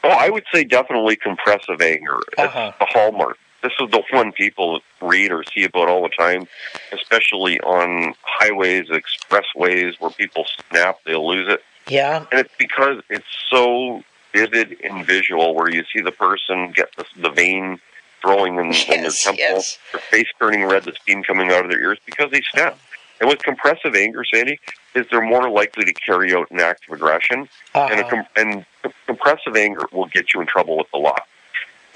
Well, 0.05 0.19
I 0.19 0.31
would 0.31 0.45
say 0.53 0.65
definitely 0.65 1.15
compressive 1.17 1.81
anger. 1.81 2.19
Uh-huh. 2.37 2.73
The 2.81 2.87
hallmark. 2.87 3.39
This 3.63 3.73
is 3.81 3.91
the 3.91 4.03
one 4.11 4.33
people 4.33 4.81
read 5.01 5.31
or 5.31 5.45
see 5.45 5.65
about 5.65 5.89
all 5.89 6.03
the 6.03 6.09
time, 6.09 6.49
especially 6.93 7.61
on 7.61 8.15
highways, 8.23 8.89
expressways, 8.89 10.01
where 10.01 10.11
people 10.11 10.45
snap, 10.69 10.99
they'll 11.07 11.27
lose 11.27 11.53
it. 11.53 11.63
Yeah, 11.89 12.27
And 12.31 12.41
it's 12.41 12.55
because 12.59 13.03
it's 13.11 13.27
so 13.51 14.03
vivid 14.33 14.77
and 14.85 15.05
visual 15.07 15.55
where 15.55 15.71
you 15.71 15.85
see 15.93 16.01
the 16.01 16.13
person 16.13 16.73
get 16.73 16.95
the, 16.97 17.05
the 17.21 17.31
vein 17.31 17.81
throwing 18.21 18.55
in, 18.55 18.67
in 18.67 19.03
their 19.03 19.11
temple, 19.11 19.39
yes. 19.39 19.79
their 19.93 20.01
face 20.01 20.29
turning 20.39 20.65
red, 20.65 20.85
the 20.85 20.93
steam 21.03 21.23
coming 21.23 21.51
out 21.51 21.65
of 21.65 21.71
their 21.71 21.81
ears 21.81 21.99
because 22.07 22.31
they 22.31 22.41
snap. 22.53 22.79
And 23.21 23.29
with 23.29 23.43
compressive 23.43 23.95
anger, 23.95 24.25
Sandy, 24.25 24.59
is 24.95 25.07
they're 25.11 25.23
more 25.23 25.49
likely 25.49 25.85
to 25.85 25.93
carry 25.93 26.35
out 26.35 26.51
an 26.51 26.61
act 26.61 26.89
of 26.89 26.95
aggression, 26.95 27.49
and, 27.75 28.01
a 28.01 28.05
uh-huh. 28.05 28.09
com- 28.11 28.27
and 28.37 28.67
compressive 29.07 29.55
anger 29.57 29.87
will 29.93 30.07
get 30.07 30.35
you 30.35 30.41
in 30.41 30.47
trouble 30.47 30.77
with 30.77 30.91
the 30.93 30.99
law. 30.99 31.19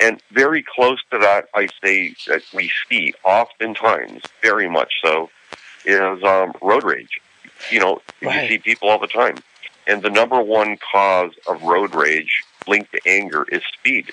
And 0.01 0.21
very 0.31 0.63
close 0.63 0.99
to 1.11 1.19
that, 1.19 1.49
I 1.55 1.69
say 1.83 2.15
that 2.27 2.43
we 2.53 2.71
see 2.89 3.15
oftentimes, 3.25 4.23
very 4.43 4.69
much 4.69 4.93
so, 5.03 5.31
is 5.85 6.23
um, 6.23 6.53
road 6.63 6.85
rage. 6.85 7.21
You 7.71 7.81
know, 7.81 8.03
Right. 8.23 8.43
you 8.43 8.49
see 8.49 8.59
people 8.59 8.89
all 8.89 8.99
the 8.99 9.07
time. 9.07 9.37
And 9.87 10.03
the 10.03 10.11
number 10.11 10.41
one 10.41 10.77
cause 10.93 11.33
of 11.47 11.63
road 11.63 11.95
rage 11.95 12.43
linked 12.67 12.93
to 12.93 13.01
anger 13.07 13.47
is 13.51 13.63
speed. 13.79 14.13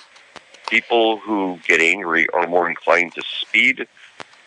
People 0.69 1.17
who 1.17 1.59
get 1.67 1.81
angry 1.81 2.27
are 2.33 2.47
more 2.47 2.69
inclined 2.69 3.13
to 3.15 3.23
speed, 3.23 3.87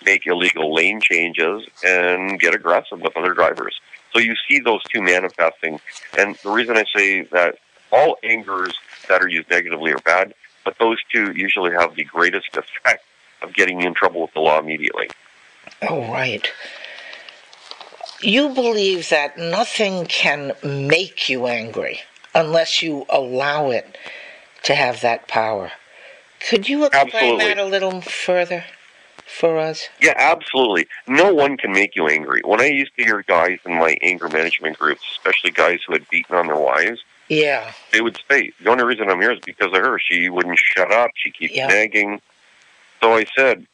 make 0.04 0.26
illegal 0.26 0.72
lane 0.72 1.00
changes, 1.00 1.66
and 1.84 2.38
get 2.40 2.54
aggressive 2.54 3.00
with 3.00 3.16
other 3.16 3.34
drivers. 3.34 3.78
So 4.12 4.20
you 4.20 4.34
see 4.48 4.60
those 4.60 4.82
two 4.84 5.02
manifesting. 5.02 5.80
And 6.16 6.36
the 6.42 6.50
reason 6.50 6.76
I 6.76 6.84
say 6.94 7.22
that 7.32 7.56
all 7.92 8.16
angers 8.22 8.74
that 9.08 9.22
are 9.22 9.28
used 9.28 9.50
negatively 9.50 9.92
are 9.92 9.98
bad, 9.98 10.32
but 10.66 10.76
those 10.78 10.98
two 11.10 11.32
usually 11.32 11.70
have 11.72 11.94
the 11.94 12.04
greatest 12.04 12.56
effect 12.56 13.04
of 13.40 13.54
getting 13.54 13.80
you 13.80 13.86
in 13.86 13.94
trouble 13.94 14.20
with 14.20 14.34
the 14.34 14.40
law 14.40 14.58
immediately. 14.58 15.08
Oh, 15.80 16.12
right. 16.12 16.46
You 18.20 18.48
believe 18.48 19.08
that 19.10 19.38
nothing 19.38 20.06
can 20.06 20.52
make 20.64 21.28
you 21.28 21.46
angry 21.46 22.00
unless 22.34 22.82
you 22.82 23.06
allow 23.08 23.70
it 23.70 23.96
to 24.64 24.74
have 24.74 25.00
that 25.02 25.28
power. 25.28 25.70
Could 26.48 26.68
you 26.68 26.84
explain 26.84 27.12
Absolutely. 27.12 27.44
that 27.44 27.58
a 27.58 27.64
little 27.64 28.00
further 28.00 28.64
for 29.24 29.58
us? 29.58 29.88
Yeah, 30.00 30.14
absolutely. 30.16 30.88
No 31.06 31.32
one 31.32 31.56
can 31.56 31.72
make 31.72 31.94
you 31.94 32.08
angry. 32.08 32.40
When 32.44 32.60
I 32.60 32.66
used 32.66 32.96
to 32.96 33.04
hear 33.04 33.22
guys 33.22 33.58
in 33.64 33.74
my 33.74 33.96
anger 34.02 34.28
management 34.28 34.78
groups, 34.78 35.02
especially 35.12 35.52
guys 35.52 35.80
who 35.86 35.92
had 35.92 36.08
beaten 36.08 36.34
on 36.34 36.48
their 36.48 36.56
wives, 36.56 37.04
Yeah, 37.28 37.72
they 37.92 38.00
would 38.00 38.18
say, 38.30 38.52
The 38.62 38.70
only 38.70 38.84
reason 38.84 39.10
I'm 39.10 39.20
here 39.20 39.32
is 39.32 39.40
because 39.44 39.68
of 39.68 39.82
her. 39.84 39.98
She 39.98 40.28
wouldn't 40.28 40.58
shut 40.58 40.92
up. 40.92 41.10
She 41.16 41.30
keeps 41.30 41.54
Yeah. 41.54 41.66
nagging. 41.68 42.20
So 43.02 43.14
I 43.14 43.24
said, 43.36 43.66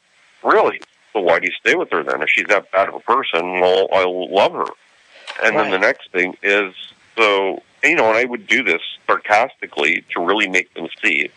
Really? 0.43 0.81
So 1.13 1.19
why 1.21 1.39
do 1.39 1.45
you 1.47 1.53
stay 1.59 1.75
with 1.75 1.89
her 1.91 2.03
then? 2.03 2.21
If 2.21 2.29
she's 2.29 2.47
that 2.47 2.71
bad 2.71 2.89
of 2.89 2.95
a 2.95 2.99
person, 2.99 3.59
well, 3.61 3.87
I'll 3.93 4.33
love 4.33 4.53
her. 4.53 4.65
And 5.43 5.57
then 5.57 5.69
the 5.69 5.77
next 5.79 6.11
thing 6.11 6.35
is, 6.41 6.73
so, 7.15 7.61
you 7.83 7.95
know, 7.95 8.07
and 8.09 8.17
I 8.17 8.25
would 8.25 8.47
do 8.47 8.63
this 8.63 8.81
sarcastically 9.05 10.03
to 10.13 10.19
really 10.25 10.47
make 10.47 10.73
them 10.73 10.87
see. 11.03 11.29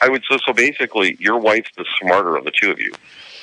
I 0.00 0.08
would 0.08 0.22
say, 0.30 0.38
so 0.46 0.52
basically, 0.52 1.16
your 1.18 1.38
wife's 1.38 1.70
the 1.76 1.86
smarter 2.00 2.36
of 2.36 2.44
the 2.44 2.50
two 2.50 2.70
of 2.70 2.78
you. 2.78 2.92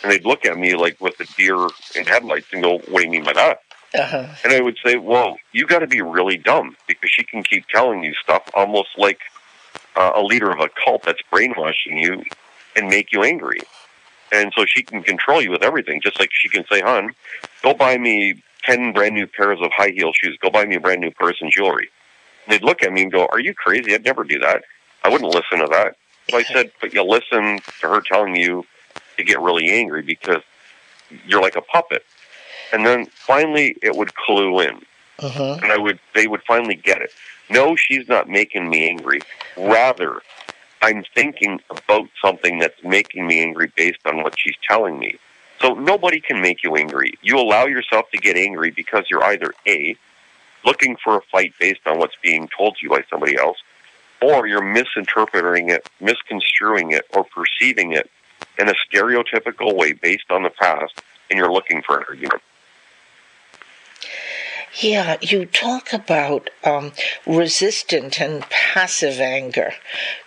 And 0.03 0.11
they'd 0.11 0.25
look 0.25 0.45
at 0.45 0.57
me 0.57 0.75
like 0.75 0.99
with 1.01 1.19
a 1.19 1.25
deer 1.35 1.57
in 1.95 2.05
headlights 2.05 2.47
and 2.53 2.61
go, 2.61 2.77
what 2.87 2.99
do 2.99 3.03
you 3.05 3.09
mean 3.09 3.23
by 3.23 3.33
that? 3.33 3.61
Uh-huh. 3.93 4.35
And 4.43 4.53
I 4.53 4.61
would 4.61 4.77
say, 4.83 4.97
well, 4.97 5.37
you 5.51 5.67
got 5.67 5.79
to 5.79 5.87
be 5.87 6.01
really 6.01 6.37
dumb 6.37 6.75
because 6.87 7.09
she 7.11 7.23
can 7.23 7.43
keep 7.43 7.67
telling 7.67 8.03
you 8.03 8.13
stuff 8.15 8.49
almost 8.53 8.89
like 8.97 9.19
uh, 9.95 10.11
a 10.15 10.21
leader 10.21 10.49
of 10.49 10.59
a 10.59 10.69
cult 10.83 11.03
that's 11.03 11.21
brainwashing 11.29 11.97
you 11.97 12.23
and 12.75 12.87
make 12.87 13.11
you 13.11 13.23
angry. 13.23 13.59
And 14.31 14.51
so 14.57 14.65
she 14.65 14.81
can 14.81 15.03
control 15.03 15.41
you 15.41 15.51
with 15.51 15.63
everything, 15.63 16.01
just 16.01 16.19
like 16.19 16.29
she 16.33 16.49
can 16.49 16.65
say, 16.71 16.81
hon, 16.81 17.13
go 17.61 17.73
buy 17.73 17.97
me 17.97 18.41
10 18.63 18.93
brand 18.93 19.13
new 19.13 19.27
pairs 19.27 19.59
of 19.61 19.71
high 19.71 19.91
heel 19.91 20.11
shoes. 20.13 20.37
Go 20.41 20.49
buy 20.49 20.65
me 20.65 20.75
a 20.75 20.79
brand 20.79 21.01
new 21.01 21.11
purse 21.11 21.37
and 21.39 21.51
jewelry. 21.51 21.89
And 22.45 22.53
they'd 22.53 22.63
look 22.63 22.81
at 22.81 22.91
me 22.91 23.03
and 23.03 23.11
go, 23.11 23.27
are 23.27 23.39
you 23.39 23.53
crazy? 23.53 23.93
I'd 23.93 24.03
never 24.03 24.23
do 24.23 24.39
that. 24.39 24.63
I 25.03 25.09
wouldn't 25.09 25.33
listen 25.33 25.59
to 25.59 25.67
that. 25.71 25.95
So 26.29 26.37
I 26.37 26.43
said, 26.43 26.71
but 26.81 26.93
you 26.93 27.03
listen 27.03 27.59
to 27.81 27.87
her 27.89 28.01
telling 28.01 28.35
you 28.35 28.65
to 29.17 29.23
get 29.23 29.39
really 29.39 29.69
angry 29.69 30.01
because 30.01 30.41
you're 31.27 31.41
like 31.41 31.55
a 31.55 31.61
puppet. 31.61 32.03
And 32.73 32.85
then 32.85 33.05
finally 33.05 33.77
it 33.81 33.95
would 33.95 34.13
clue 34.15 34.59
in. 34.59 34.81
Uh-huh. 35.19 35.59
And 35.61 35.71
I 35.71 35.77
would 35.77 35.99
they 36.13 36.27
would 36.27 36.41
finally 36.45 36.75
get 36.75 37.01
it. 37.01 37.11
No, 37.49 37.75
she's 37.75 38.09
not 38.09 38.27
making 38.27 38.69
me 38.69 38.89
angry. 38.89 39.21
Rather, 39.55 40.21
I'm 40.81 41.05
thinking 41.15 41.61
about 41.69 42.09
something 42.21 42.59
that's 42.59 42.83
making 42.83 43.27
me 43.27 43.41
angry 43.41 43.71
based 43.77 43.99
on 44.05 44.23
what 44.23 44.37
she's 44.37 44.55
telling 44.67 44.99
me. 44.99 45.17
So 45.61 45.75
nobody 45.75 46.19
can 46.19 46.41
make 46.41 46.63
you 46.63 46.75
angry. 46.75 47.13
You 47.21 47.37
allow 47.39 47.67
yourself 47.67 48.09
to 48.11 48.17
get 48.17 48.35
angry 48.35 48.71
because 48.71 49.05
you're 49.09 49.23
either 49.23 49.53
A, 49.65 49.95
looking 50.65 50.97
for 51.01 51.15
a 51.15 51.21
fight 51.31 51.53
based 51.59 51.81
on 51.85 51.99
what's 51.99 52.17
being 52.21 52.49
told 52.57 52.75
to 52.77 52.83
you 52.83 52.89
by 52.89 53.03
somebody 53.09 53.37
else, 53.37 53.57
or 54.21 54.45
you're 54.47 54.63
misinterpreting 54.63 55.69
it, 55.69 55.87
misconstruing 56.01 56.91
it, 56.91 57.05
or 57.13 57.23
perceiving 57.23 57.93
it 57.93 58.09
in 58.59 58.67
a 58.67 58.73
stereotypical 58.73 59.73
way 59.75 59.93
based 59.93 60.31
on 60.31 60.43
the 60.43 60.49
past, 60.49 61.01
and 61.29 61.37
you're 61.37 61.51
looking 61.51 61.81
for 61.81 61.97
an 61.99 62.05
argument. 62.09 62.41
Yeah, 64.81 65.17
you 65.21 65.45
talk 65.45 65.93
about 65.93 66.49
um, 66.63 66.93
resistant 67.27 68.19
and 68.19 68.41
passive 68.49 69.19
anger. 69.19 69.73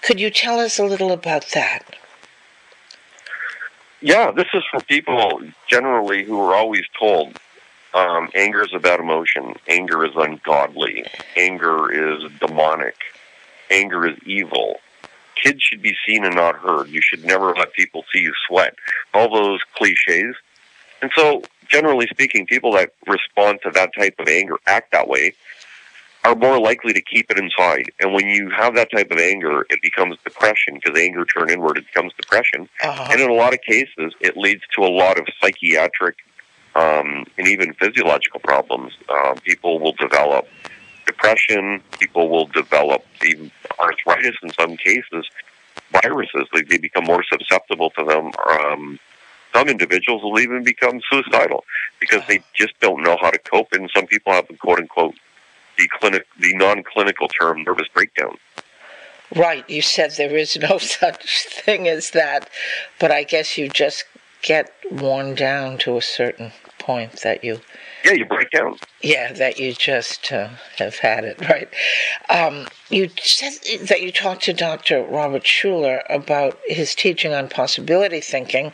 Could 0.03 0.21
you 0.21 0.31
tell 0.31 0.61
us 0.61 0.79
a 0.79 0.85
little 0.85 1.11
about 1.11 1.51
that? 1.55 1.97
Yeah, 4.01 4.31
this 4.31 4.47
is 4.55 4.63
for 4.71 4.81
people 4.83 5.41
generally 5.69 6.23
who 6.23 6.39
are 6.41 6.55
always 6.55 6.85
told 6.99 7.39
um, 7.95 8.29
anger 8.35 8.63
is 8.63 8.75
a 8.75 8.79
bad 8.79 9.01
emotion, 9.01 9.55
anger 9.69 10.05
is 10.05 10.13
ungodly, 10.15 11.05
anger 11.35 11.91
is 11.91 12.31
demonic, 12.39 12.97
anger 13.71 14.07
is 14.07 14.19
evil. 14.27 14.77
Kids 15.43 15.63
should 15.63 15.83
be 15.83 15.97
seen 16.07 16.25
and 16.25 16.37
not 16.37 16.57
heard. 16.57 16.89
You 16.89 17.01
should 17.03 17.25
never 17.25 17.55
let 17.55 17.73
people 17.73 18.05
see 18.13 18.21
you 18.21 18.33
sweat. 18.47 18.75
All 19.15 19.35
those 19.35 19.61
cliches. 19.75 20.37
And 21.03 21.11
so, 21.15 21.43
generally 21.69 22.07
speaking, 22.07 22.47
people 22.47 22.73
that 22.73 22.91
respond 23.07 23.61
to 23.65 23.71
that 23.73 23.91
type 23.99 24.15
of 24.19 24.29
anger, 24.29 24.57
act 24.67 24.93
that 24.93 25.09
way, 25.09 25.35
are 26.25 26.35
more 26.35 26.59
likely 26.59 26.93
to 26.93 27.01
keep 27.01 27.31
it 27.31 27.39
inside. 27.39 27.85
And 28.01 28.13
when 28.13 28.27
you 28.27 28.51
have 28.51 28.75
that 28.75 28.91
type 28.91 29.11
of 29.11 29.19
anger, 29.19 29.65
it 29.71 29.81
becomes 29.81 30.17
depression 30.25 30.75
because 30.75 30.99
anger 30.99 31.25
turned 31.25 31.51
inward, 31.51 31.79
it 31.79 31.87
becomes 31.87 32.13
depression. 32.15 32.69
Uh-huh. 32.83 33.09
And 33.11 33.21
in 33.21 33.31
a 33.31 33.35
lot 33.35 33.55
of 33.55 33.61
cases, 33.63 34.13
it 34.21 34.37
leads 34.37 34.63
to 34.75 34.83
a 34.83 34.91
lot 34.91 35.19
of 35.19 35.27
psychiatric 35.41 36.17
um, 36.75 37.25
and 37.39 37.47
even 37.47 37.75
physiological 37.75 38.41
problems. 38.41 38.93
Uh, 39.09 39.35
people 39.45 39.79
will 39.79 39.93
develop 39.93 40.47
depression. 41.07 41.81
People 42.01 42.29
will 42.29 42.47
develop 42.47 43.05
even 43.25 43.51
arthritis 43.81 44.37
in 44.43 44.51
some 44.51 44.77
cases. 44.77 45.29
Viruses, 46.03 46.49
like 46.53 46.69
they 46.69 46.79
become 46.79 47.05
more 47.05 47.23
susceptible 47.23 47.91
to 47.91 48.05
them. 48.05 48.33
Um, 48.49 48.99
some 49.57 49.69
individuals 49.69 50.23
will 50.23 50.39
even 50.39 50.63
become 50.63 51.01
suicidal 51.11 51.65
because 52.01 52.23
they 52.29 52.41
just 52.55 52.79
don't 52.81 53.03
know 53.03 53.17
how 53.21 53.31
to 53.31 53.39
cope. 53.39 53.73
And 53.73 53.91
some 53.95 54.07
people 54.07 54.33
have 54.33 54.47
the 54.49 54.57
quote 54.57 54.79
unquote 54.79 55.15
the 55.79 55.89
clinic, 55.99 56.27
the 56.41 56.55
non-clinical 56.55 57.29
term 57.29 57.63
nervous 57.63 57.89
breakdown. 57.89 58.37
Right, 59.35 59.69
you 59.69 59.83
said 59.83 60.13
there 60.13 60.37
is 60.37 60.57
no 60.57 60.79
such 60.79 61.47
thing 61.49 61.89
as 61.89 62.11
that, 62.11 62.49
but 62.99 63.11
I 63.11 63.25
guess 63.25 63.59
you 63.59 63.69
just 63.69 64.05
get 64.43 64.73
worn 64.91 65.35
down 65.35 65.79
to 65.79 65.97
a 65.97 66.03
certain 66.03 66.53
point 66.87 67.21
that 67.23 67.43
you 67.43 67.61
Yeah, 68.05 68.13
you 68.13 68.25
break 68.25 68.51
down. 68.53 68.77
yeah, 69.03 69.33
that 69.33 69.59
you 69.59 69.73
just 69.73 70.33
uh, 70.33 70.51
have 70.79 70.97
had 70.99 71.25
it, 71.25 71.37
right? 71.49 71.69
Um, 72.29 72.69
you 72.89 73.11
said 73.21 73.55
that 73.89 74.03
you 74.03 74.13
talked 74.13 74.45
to 74.45 74.53
Dr. 74.53 75.03
Robert 75.03 75.43
Schuller 75.43 76.03
about 76.09 76.59
his 76.67 76.95
teaching 76.95 77.35
on 77.35 77.49
possibility 77.49 78.21
thinking, 78.21 78.73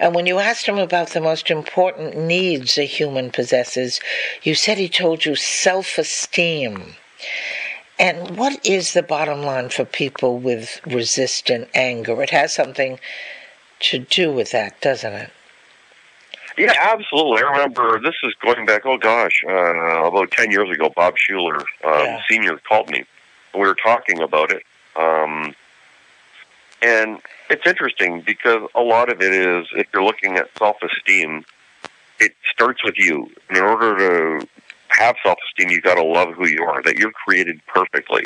and 0.00 0.12
when 0.14 0.26
you 0.26 0.40
asked 0.40 0.66
him 0.66 0.78
about 0.78 1.10
the 1.10 1.20
most 1.20 1.50
important 1.50 2.16
needs 2.16 2.76
a 2.76 2.82
human 2.84 3.30
possesses, 3.30 4.00
you 4.42 4.56
said 4.56 4.76
he 4.78 4.88
told 4.88 5.24
you 5.24 5.36
self 5.36 5.98
esteem. 5.98 6.96
And 7.98 8.36
what 8.36 8.66
is 8.66 8.94
the 8.94 9.02
bottom 9.04 9.42
line 9.42 9.68
for 9.68 9.84
people 9.84 10.38
with 10.38 10.80
resistant 10.84 11.68
anger? 11.74 12.20
It 12.20 12.30
has 12.30 12.52
something 12.52 12.98
to 13.90 14.00
do 14.00 14.32
with 14.32 14.50
that, 14.50 14.80
doesn't 14.80 15.12
it? 15.12 15.30
Yeah, 16.56 16.72
absolutely. 16.80 17.42
I 17.42 17.50
remember 17.50 17.98
this 18.00 18.14
is 18.22 18.34
going 18.34 18.66
back. 18.66 18.82
Oh 18.84 18.98
gosh, 18.98 19.42
uh, 19.48 20.04
about 20.04 20.30
ten 20.32 20.50
years 20.50 20.70
ago. 20.70 20.90
Bob 20.94 21.14
Schuller, 21.16 21.60
um, 21.84 22.04
Yeah. 22.04 22.22
senior, 22.28 22.58
called 22.68 22.90
me. 22.90 23.04
We 23.54 23.60
were 23.60 23.74
talking 23.74 24.20
about 24.22 24.52
it, 24.52 24.62
um, 24.96 25.54
and 26.82 27.20
it's 27.50 27.66
interesting 27.66 28.20
because 28.20 28.68
a 28.74 28.80
lot 28.82 29.10
of 29.10 29.20
it 29.22 29.32
is 29.32 29.66
if 29.76 29.86
you're 29.92 30.02
looking 30.04 30.36
at 30.36 30.48
self-esteem, 30.58 31.44
it 32.18 32.34
starts 32.50 32.82
with 32.84 32.98
you. 32.98 33.30
In 33.50 33.58
order 33.58 33.96
to 34.40 34.46
have 34.88 35.16
self-esteem, 35.22 35.70
you 35.70 35.80
got 35.80 35.94
to 35.94 36.02
love 36.04 36.34
who 36.34 36.46
you 36.48 36.62
are. 36.64 36.82
That 36.82 36.96
you're 36.98 37.12
created 37.12 37.60
perfectly. 37.66 38.24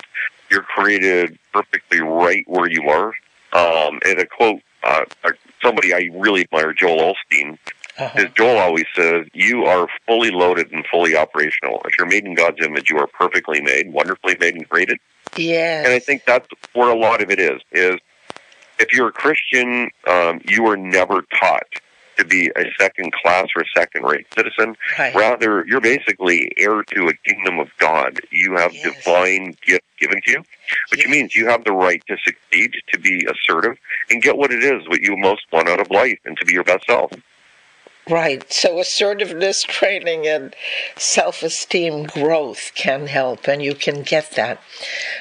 You're 0.51 0.63
created 0.63 1.39
perfectly 1.53 2.01
right 2.01 2.45
where 2.47 2.69
you 2.71 2.89
are. 2.89 3.13
Um, 3.53 3.99
and 4.05 4.19
a 4.19 4.27
quote, 4.27 4.61
uh, 4.85 5.05
uh, 5.25 5.33
somebody 5.63 5.95
I 5.95 6.09
really 6.13 6.43
admire, 6.43 6.73
Joel 6.73 7.01
Uh-huh. 7.01 7.15
As 7.99 8.27
Joel 8.37 8.59
always 8.59 8.85
says, 8.95 9.27
you 9.33 9.65
are 9.65 9.89
fully 10.07 10.31
loaded 10.31 10.73
and 10.73 10.85
fully 10.91 11.17
operational. 11.17 11.81
If 11.85 11.99
you're 11.99 12.07
made 12.07 12.25
in 12.25 12.35
God's 12.35 12.65
image, 12.65 12.91
you 12.91 12.99
are 12.99 13.07
perfectly 13.07 13.61
made, 13.61 13.93
wonderfully 13.93 14.37
made 14.41 14.55
and 14.55 14.69
created. 14.69 14.99
Yes. 15.37 15.87
And 15.87 15.95
I 15.95 15.99
think 15.99 16.23
that's 16.27 16.49
where 16.75 16.91
a 16.91 16.99
lot 16.99 17.23
of 17.23 17.31
it 17.31 17.39
is. 17.39 17.61
Is 17.73 17.97
if 18.79 18.93
you're 18.93 19.09
a 19.09 19.13
Christian, 19.13 19.91
um, 20.09 20.41
you 20.45 20.63
were 20.63 20.77
never 20.77 21.23
taught 21.39 21.67
to 22.19 22.25
be 22.25 22.51
a 22.57 22.65
second 22.81 23.13
class 23.13 23.49
or 23.55 23.63
a 23.63 23.67
second 23.79 24.05
rate 24.05 24.27
citizen. 24.35 24.75
Right. 24.99 25.15
Rather, 25.15 25.65
you're 25.67 25.83
basically 25.83 26.51
heir 26.57 26.83
to 26.95 27.09
a 27.09 27.15
kingdom 27.29 27.59
of 27.59 27.69
God. 27.79 28.21
You 28.33 28.57
have 28.57 28.73
Yes. 28.73 29.05
divine 29.05 29.57
gift 29.67 29.85
given 30.01 30.21
to 30.25 30.31
you, 30.31 30.45
which 30.91 31.01
Yes. 31.01 31.09
means 31.09 31.37
you 31.37 31.47
have 31.49 31.65
the 31.65 31.73
right 31.73 32.03
to 32.07 32.17
succeed, 32.25 32.73
to 32.93 32.99
be 32.99 33.27
assertive, 33.27 33.77
and 34.11 34.23
get 34.23 34.39
what 34.39 34.51
it 34.51 34.65
is 34.65 34.89
what 34.89 35.03
you 35.03 35.15
most 35.17 35.43
want 35.53 35.69
out 35.69 35.81
of 35.81 35.91
life, 35.91 36.19
and 36.25 36.39
to 36.39 36.45
be 36.47 36.55
your 36.55 36.65
best 36.65 36.87
self. 36.87 37.13
Right. 38.09 38.51
So 38.53 38.79
assertiveness 38.79 39.65
training 39.65 40.29
and 40.29 40.55
self 40.97 41.43
esteem 41.43 42.05
growth 42.05 42.71
can 42.77 43.09
help, 43.09 43.49
and 43.49 43.61
you 43.61 43.75
can 43.75 44.03
get 44.03 44.31
that 44.37 44.61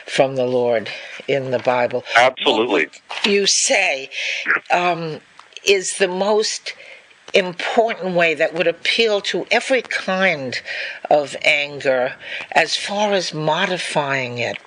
from 0.05 0.35
the 0.35 0.45
Lord 0.45 0.89
in 1.27 1.49
the 1.49 1.57
Bible. 1.57 2.03
Absolutely. 2.15 2.89
What 3.07 3.25
you 3.25 3.47
say 3.47 4.11
um, 4.71 5.19
is 5.67 5.97
the 5.97 6.07
most 6.07 6.73
important 7.33 8.13
way 8.13 8.35
that 8.35 8.53
would 8.53 8.67
appeal 8.67 9.19
to 9.19 9.47
every 9.49 9.81
kind 9.81 10.61
of 11.09 11.35
anger 11.43 12.15
as 12.51 12.77
far 12.77 13.13
as 13.13 13.33
modifying 13.33 14.37
it? 14.37 14.57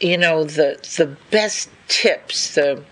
You 0.00 0.18
know, 0.18 0.42
the 0.42 0.78
the 0.98 1.16
best 1.30 1.70
tips, 1.86 2.56
the 2.56 2.82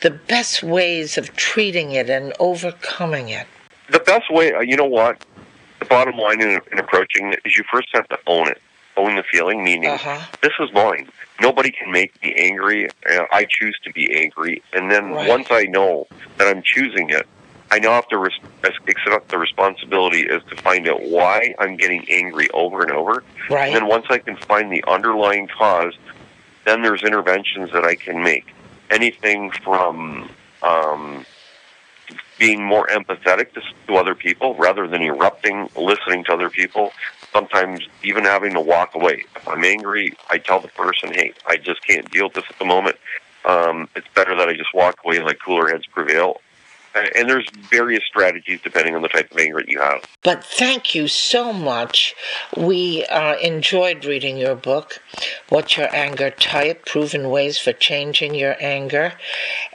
the 0.00 0.10
best 0.10 0.62
ways 0.62 1.18
of 1.18 1.34
treating 1.36 1.92
it 1.92 2.08
and 2.08 2.32
overcoming 2.38 3.28
it. 3.28 3.46
the 3.90 3.98
best 4.00 4.30
way, 4.30 4.52
uh, 4.52 4.60
you 4.60 4.76
know 4.76 4.84
what? 4.84 5.24
The 5.80 5.86
bottom 5.86 6.16
line 6.16 6.40
in, 6.40 6.60
in 6.72 6.78
approaching 6.78 7.32
it 7.32 7.40
is 7.44 7.56
you 7.56 7.64
first 7.72 7.88
have 7.94 8.06
to 8.08 8.18
own 8.26 8.48
it. 8.48 8.60
Own 8.96 9.14
the 9.16 9.22
feeling, 9.22 9.62
meaning 9.64 9.90
Uh-huh. 9.90 10.18
this 10.42 10.52
is 10.60 10.72
mine. 10.72 11.08
Nobody 11.40 11.70
can 11.70 11.90
make 11.92 12.20
me 12.22 12.34
angry. 12.36 12.88
Uh, 13.08 13.24
I 13.32 13.46
choose 13.48 13.78
to 13.84 13.92
be 13.92 14.14
angry. 14.14 14.60
And 14.72 14.90
then 14.90 15.12
Right. 15.12 15.28
once 15.28 15.48
I 15.50 15.62
know 15.64 16.06
that 16.36 16.48
I'm 16.48 16.62
choosing 16.62 17.08
it, 17.10 17.26
I 17.70 17.78
now 17.78 17.92
have 17.92 18.08
to 18.08 18.18
res- 18.18 18.32
accept 18.64 19.28
the 19.28 19.38
responsibility 19.38 20.20
is 20.22 20.42
to 20.50 20.56
find 20.56 20.88
out 20.88 21.02
why 21.02 21.54
I'm 21.58 21.76
getting 21.76 22.04
angry 22.10 22.48
over 22.52 22.82
and 22.82 22.90
over. 22.90 23.22
Right. 23.48 23.66
And 23.68 23.76
then 23.76 23.86
once 23.86 24.06
I 24.10 24.18
can 24.18 24.36
find 24.36 24.72
the 24.72 24.82
underlying 24.88 25.48
cause, 25.48 25.94
then 26.64 26.82
there's 26.82 27.02
interventions 27.04 27.70
that 27.72 27.84
I 27.84 27.94
can 27.94 28.22
make. 28.22 28.46
Anything 28.90 29.50
from 29.50 30.30
um, 30.62 31.26
being 32.38 32.64
more 32.64 32.86
empathetic 32.86 33.52
to, 33.54 33.60
to 33.86 33.94
other 33.96 34.14
people 34.14 34.54
rather 34.54 34.86
than 34.86 35.02
erupting, 35.02 35.68
listening 35.76 36.24
to 36.24 36.32
other 36.32 36.50
people. 36.50 36.92
Sometimes 37.32 37.86
even 38.02 38.24
having 38.24 38.54
to 38.54 38.60
walk 38.60 38.94
away. 38.94 39.24
If 39.36 39.46
I'm 39.46 39.64
angry, 39.64 40.14
I 40.30 40.38
tell 40.38 40.60
the 40.60 40.68
person, 40.68 41.12
"Hey, 41.12 41.32
I 41.46 41.56
just 41.56 41.86
can't 41.86 42.10
deal 42.10 42.24
with 42.26 42.34
this 42.34 42.44
at 42.48 42.58
the 42.58 42.64
moment. 42.64 42.96
Um, 43.44 43.88
it's 43.94 44.08
better 44.14 44.34
that 44.36 44.48
I 44.48 44.54
just 44.54 44.72
walk 44.74 44.96
away 45.04 45.16
and 45.16 45.26
let 45.26 45.42
cooler 45.42 45.68
heads 45.68 45.84
prevail." 45.86 46.40
And, 46.94 47.08
and 47.16 47.30
there's 47.30 47.48
various 47.70 48.04
strategies 48.04 48.60
depending 48.62 48.94
on 48.94 49.02
the 49.02 49.08
type 49.08 49.30
of 49.30 49.38
anger 49.38 49.58
that 49.58 49.68
you 49.68 49.80
have. 49.80 50.04
But 50.22 50.44
thank 50.44 50.94
you 50.94 51.08
so 51.08 51.52
much. 51.52 52.14
We 52.56 53.04
uh, 53.06 53.36
enjoyed 53.36 54.04
reading 54.04 54.36
your 54.36 54.54
book, 54.54 55.00
What's 55.48 55.76
Your 55.76 55.94
Anger 55.94 56.30
Type? 56.30 56.86
Proven 56.86 57.30
Ways 57.30 57.58
for 57.58 57.72
Changing 57.72 58.34
Your 58.34 58.56
Anger. 58.60 59.12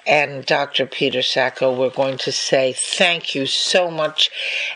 And 0.05 0.45
Dr. 0.45 0.85
Peter 0.85 1.21
Sacco, 1.21 1.73
we're 1.73 1.89
going 1.89 2.17
to 2.19 2.31
say 2.31 2.73
thank 2.73 3.35
you 3.35 3.45
so 3.45 3.89
much, 3.89 4.29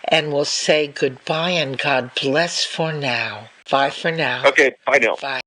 and 0.06 0.32
we'll 0.32 0.45
say 0.45 0.88
goodbye 0.88 1.52
and 1.52 1.78
God 1.78 2.12
bless 2.21 2.63
for 2.63 2.93
now. 2.93 3.50
Bye 3.69 3.89
for 3.89 4.12
now. 4.12 4.45
Okay, 4.45 4.73
bye 4.86 5.00
now. 5.00 5.15
Bye. 5.21 5.41